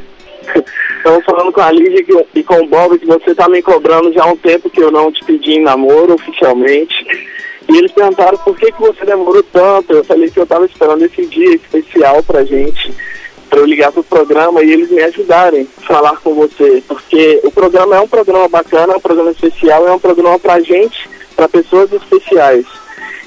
Tava 1.04 1.22
falando 1.22 1.52
com 1.54 1.62
a 1.62 1.72
Lídia 1.72 2.04
que- 2.04 2.26
e 2.40 2.44
com 2.44 2.60
o 2.62 2.68
Bob 2.68 2.98
que 2.98 3.06
você 3.06 3.34
tá 3.36 3.48
me 3.48 3.62
cobrando 3.62 4.12
já 4.12 4.24
há 4.24 4.28
um 4.28 4.36
tempo 4.36 4.70
que 4.70 4.82
eu 4.82 4.92
não 4.92 5.12
te 5.12 5.24
pedi 5.24 5.54
em 5.54 5.62
namoro 5.62 6.16
oficialmente. 6.16 6.96
E 7.70 7.78
eles 7.78 7.92
perguntaram 7.92 8.38
por 8.40 8.58
que, 8.58 8.72
que 8.72 8.82
você 8.82 9.06
demorou 9.06 9.44
tanto. 9.44 9.94
Eu 9.94 10.04
falei 10.04 10.30
que 10.30 10.40
eu 10.40 10.46
tava 10.46 10.66
esperando 10.66 11.04
esse 11.06 11.26
dia 11.28 11.56
especial 11.56 12.24
pra 12.24 12.44
gente, 12.44 12.92
pra 13.50 13.60
eu 13.60 13.66
ligar 13.66 13.92
pro 13.92 14.04
programa 14.04 14.64
e 14.64 14.72
eles 14.72 14.90
me 14.90 15.02
ajudarem 15.04 15.68
a 15.78 15.82
falar 15.86 16.18
com 16.22 16.34
você. 16.34 16.82
Porque 16.88 17.40
o 17.44 17.52
programa 17.52 17.96
é 17.98 18.00
um 18.00 18.08
programa 18.08 18.48
bacana, 18.48 18.94
é 18.94 18.96
um 18.98 19.02
programa 19.02 19.32
especial, 19.32 19.88
é 19.88 19.92
um 19.92 20.00
programa 20.00 20.40
pra 20.40 20.60
gente, 20.62 21.10
pra 21.36 21.48
pessoas 21.48 21.92
especiais. 21.94 22.66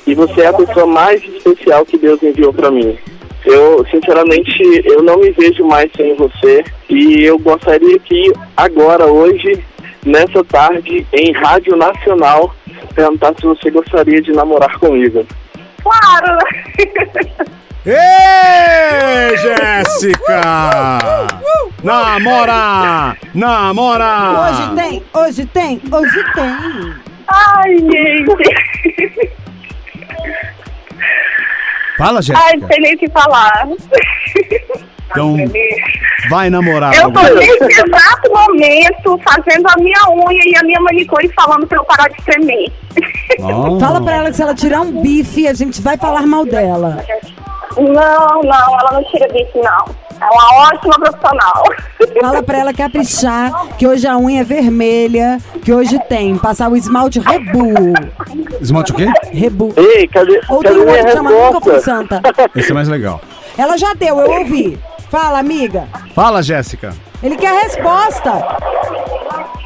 E 0.07 0.15
você 0.15 0.41
é 0.41 0.47
a 0.47 0.53
pessoa 0.55 0.87
mais 0.87 1.23
especial 1.23 1.85
que 1.87 1.97
Deus 1.99 2.23
enviou 2.23 2.53
pra 2.53 2.71
mim. 2.71 2.99
Eu, 3.45 3.85
sinceramente, 3.91 4.83
eu 4.85 5.03
não 5.03 5.19
me 5.19 5.31
vejo 5.31 5.65
mais 5.65 5.91
sem 5.97 6.15
você 6.15 6.63
e 6.89 7.25
eu 7.25 7.39
gostaria 7.39 7.99
que 8.01 8.33
agora, 8.57 9.07
hoje, 9.07 9.65
nessa 10.05 10.45
tarde, 10.45 11.07
em 11.13 11.33
Rádio 11.33 11.77
Nacional, 11.77 12.55
perguntar 12.95 13.35
se 13.39 13.47
você 13.47 13.71
gostaria 13.71 14.21
de 14.21 14.33
namorar 14.33 14.79
comigo. 14.79 15.27
Claro. 15.83 16.39
Ei, 17.87 19.37
Jéssica! 19.39 20.91
Namora! 21.83 23.17
Namora! 23.35 24.51
Hoje 24.51 24.75
tem, 24.77 25.03
hoje 25.15 25.47
tem, 25.47 25.81
hoje 25.91 26.25
tem. 26.35 26.95
Ai, 27.27 27.79
gente. 27.79 29.33
Fala, 32.01 32.19
Ai, 32.19 32.23
Jéssica. 32.23 32.57
não 32.57 32.67
sei 32.67 32.81
nem 32.81 32.95
o 32.95 32.99
que 32.99 33.11
falar. 33.11 33.69
Então, 35.11 35.37
vai 36.31 36.49
namorar. 36.49 36.95
Eu 36.95 37.13
tô 37.13 37.21
nesse 37.21 37.65
exato 37.65 38.31
momento 38.31 39.21
fazendo 39.29 39.67
a 39.69 39.75
minha 39.83 39.99
unha 40.09 40.43
e 40.47 40.57
a 40.57 40.63
minha 40.63 40.81
manicure 40.81 41.29
falando 41.35 41.67
pra 41.67 41.79
eu 41.79 41.85
parar 41.85 42.09
de 42.09 42.25
tremer. 42.25 42.73
Oh. 43.41 43.79
Fala 43.79 44.01
pra 44.01 44.17
ela 44.17 44.31
que 44.31 44.37
se 44.37 44.43
ela 44.43 44.55
tirar 44.55 44.81
um 44.81 45.03
bife, 45.03 45.47
a 45.47 45.53
gente 45.53 45.83
vai 45.83 45.97
falar 45.99 46.27
mal 46.27 46.45
dela. 46.47 47.05
Não, 47.77 48.43
não, 48.43 48.81
ela 48.81 48.93
não 48.93 49.05
tira 49.05 49.29
disso, 49.29 49.59
não. 49.63 49.85
É 50.21 50.27
uma 50.27 50.69
ótima 50.69 50.95
profissional. 50.95 51.65
Fala 52.21 52.43
pra 52.43 52.59
ela 52.59 52.75
caprichar, 52.75 53.69
que 53.79 53.87
hoje 53.87 54.07
a 54.07 54.19
unha 54.19 54.43
é 54.43 54.45
vermelha, 54.45 55.39
que 55.65 55.73
hoje 55.73 55.99
tem. 56.09 56.37
Passar 56.37 56.71
o 56.71 56.77
esmalte 56.77 57.19
Rebu. 57.19 57.95
Esmalte 58.61 58.93
o 58.93 58.95
quê? 58.95 59.07
Rebu. 59.33 59.73
Ei, 59.77 60.07
cadê, 60.09 60.41
Ou 60.49 60.63
tem 60.63 60.73
cadê 60.73 60.81
um 60.81 60.85
minha 60.85 60.99
outro 60.99 61.07
que 61.07 61.13
chama 61.13 61.31
Nunca? 61.31 61.81
Santa. 61.81 62.21
Esse 62.55 62.71
é 62.71 62.75
mais 62.75 62.89
legal. 62.89 63.21
Ela 63.57 63.77
já 63.79 63.95
deu, 63.95 64.19
eu 64.21 64.31
ouvi. 64.31 64.79
Fala, 65.11 65.39
amiga. 65.39 65.89
Fala, 66.15 66.43
Jéssica. 66.43 66.95
Ele 67.23 67.37
quer 67.37 67.49
a 67.49 67.63
resposta. 67.63 68.33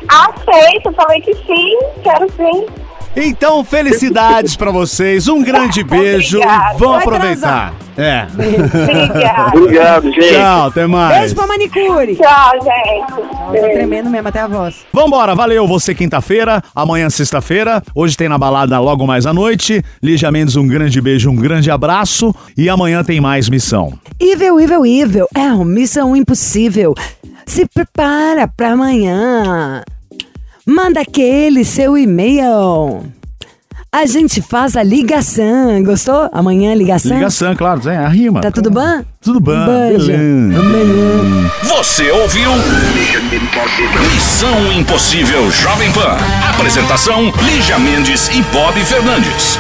Aceito, 0.09 0.93
falei 0.93 1.21
que 1.21 1.35
sim, 1.35 1.79
quero 2.03 2.31
sim. 2.33 2.67
Então, 3.16 3.64
felicidades 3.64 4.57
pra 4.57 4.70
vocês. 4.70 5.29
Um 5.29 5.42
grande 5.42 5.83
beijo. 5.85 6.38
Obrigada. 6.38 6.79
Vão 6.79 6.90
Vai 6.92 7.00
aproveitar. 7.00 7.74
É. 7.96 8.27
Obrigada. 8.33 9.57
Obrigado, 9.57 10.12
gente. 10.12 10.33
Tchau, 10.35 10.66
até 10.66 10.87
mais. 10.87 11.18
Beijo 11.18 11.35
pra 11.37 11.46
manicure. 11.46 12.16
Tchau, 12.16 12.53
gente. 12.55 13.53
Beijo. 13.53 13.72
tremendo 13.72 14.11
mesmo 14.11 14.29
até 14.29 14.40
a 14.40 14.48
voz. 14.48 14.85
Vambora, 14.92 15.35
valeu. 15.35 15.66
Você 15.68 15.94
quinta-feira, 15.94 16.61
amanhã 16.74 17.09
sexta-feira. 17.09 17.81
Hoje 17.94 18.16
tem 18.16 18.29
na 18.29 18.37
balada 18.37 18.79
logo 18.81 19.07
mais 19.07 19.27
à 19.27 19.33
noite. 19.33 19.83
Lígia 20.03 20.33
Mendes, 20.33 20.57
um 20.57 20.66
grande 20.66 21.00
beijo, 21.00 21.31
um 21.31 21.37
grande 21.37 21.70
abraço. 21.70 22.35
E 22.57 22.68
amanhã 22.68 23.05
tem 23.05 23.20
mais 23.20 23.48
missão. 23.48 23.92
Evil, 24.18 24.59
evil, 24.59 24.85
evil. 24.85 25.27
É 25.35 25.53
uma 25.53 25.64
missão 25.64 26.16
impossível. 26.16 26.94
Se 27.46 27.64
prepara 27.72 28.48
pra 28.48 28.72
amanhã. 28.72 29.83
Manda 30.66 31.00
aquele 31.00 31.62
seu 31.62 31.96
e-mail. 31.96 33.03
A 33.92 34.07
gente 34.07 34.40
faz 34.40 34.77
a 34.77 34.83
ligação. 34.83 35.83
Gostou? 35.85 36.29
Amanhã 36.33 36.74
ligação? 36.74 37.16
Ligação, 37.16 37.55
claro, 37.55 37.87
é 37.88 37.96
a 37.96 38.09
rima. 38.09 38.40
Tá 38.40 38.50
tudo 38.50 38.70
bom? 38.70 39.05
Tudo 39.20 39.40
bom, 39.40 39.66
beleza. 39.66 40.12
Você 41.64 42.11
ouviu? 42.11 42.50
Missão 44.14 44.72
Impossível 44.72 45.50
Jovem 45.50 45.92
Pan. 45.92 46.16
Apresentação: 46.55 47.31
Lígia 47.44 47.79
Mendes 47.79 48.29
e 48.29 48.42
Bob 48.44 48.81
Fernandes. 48.81 49.59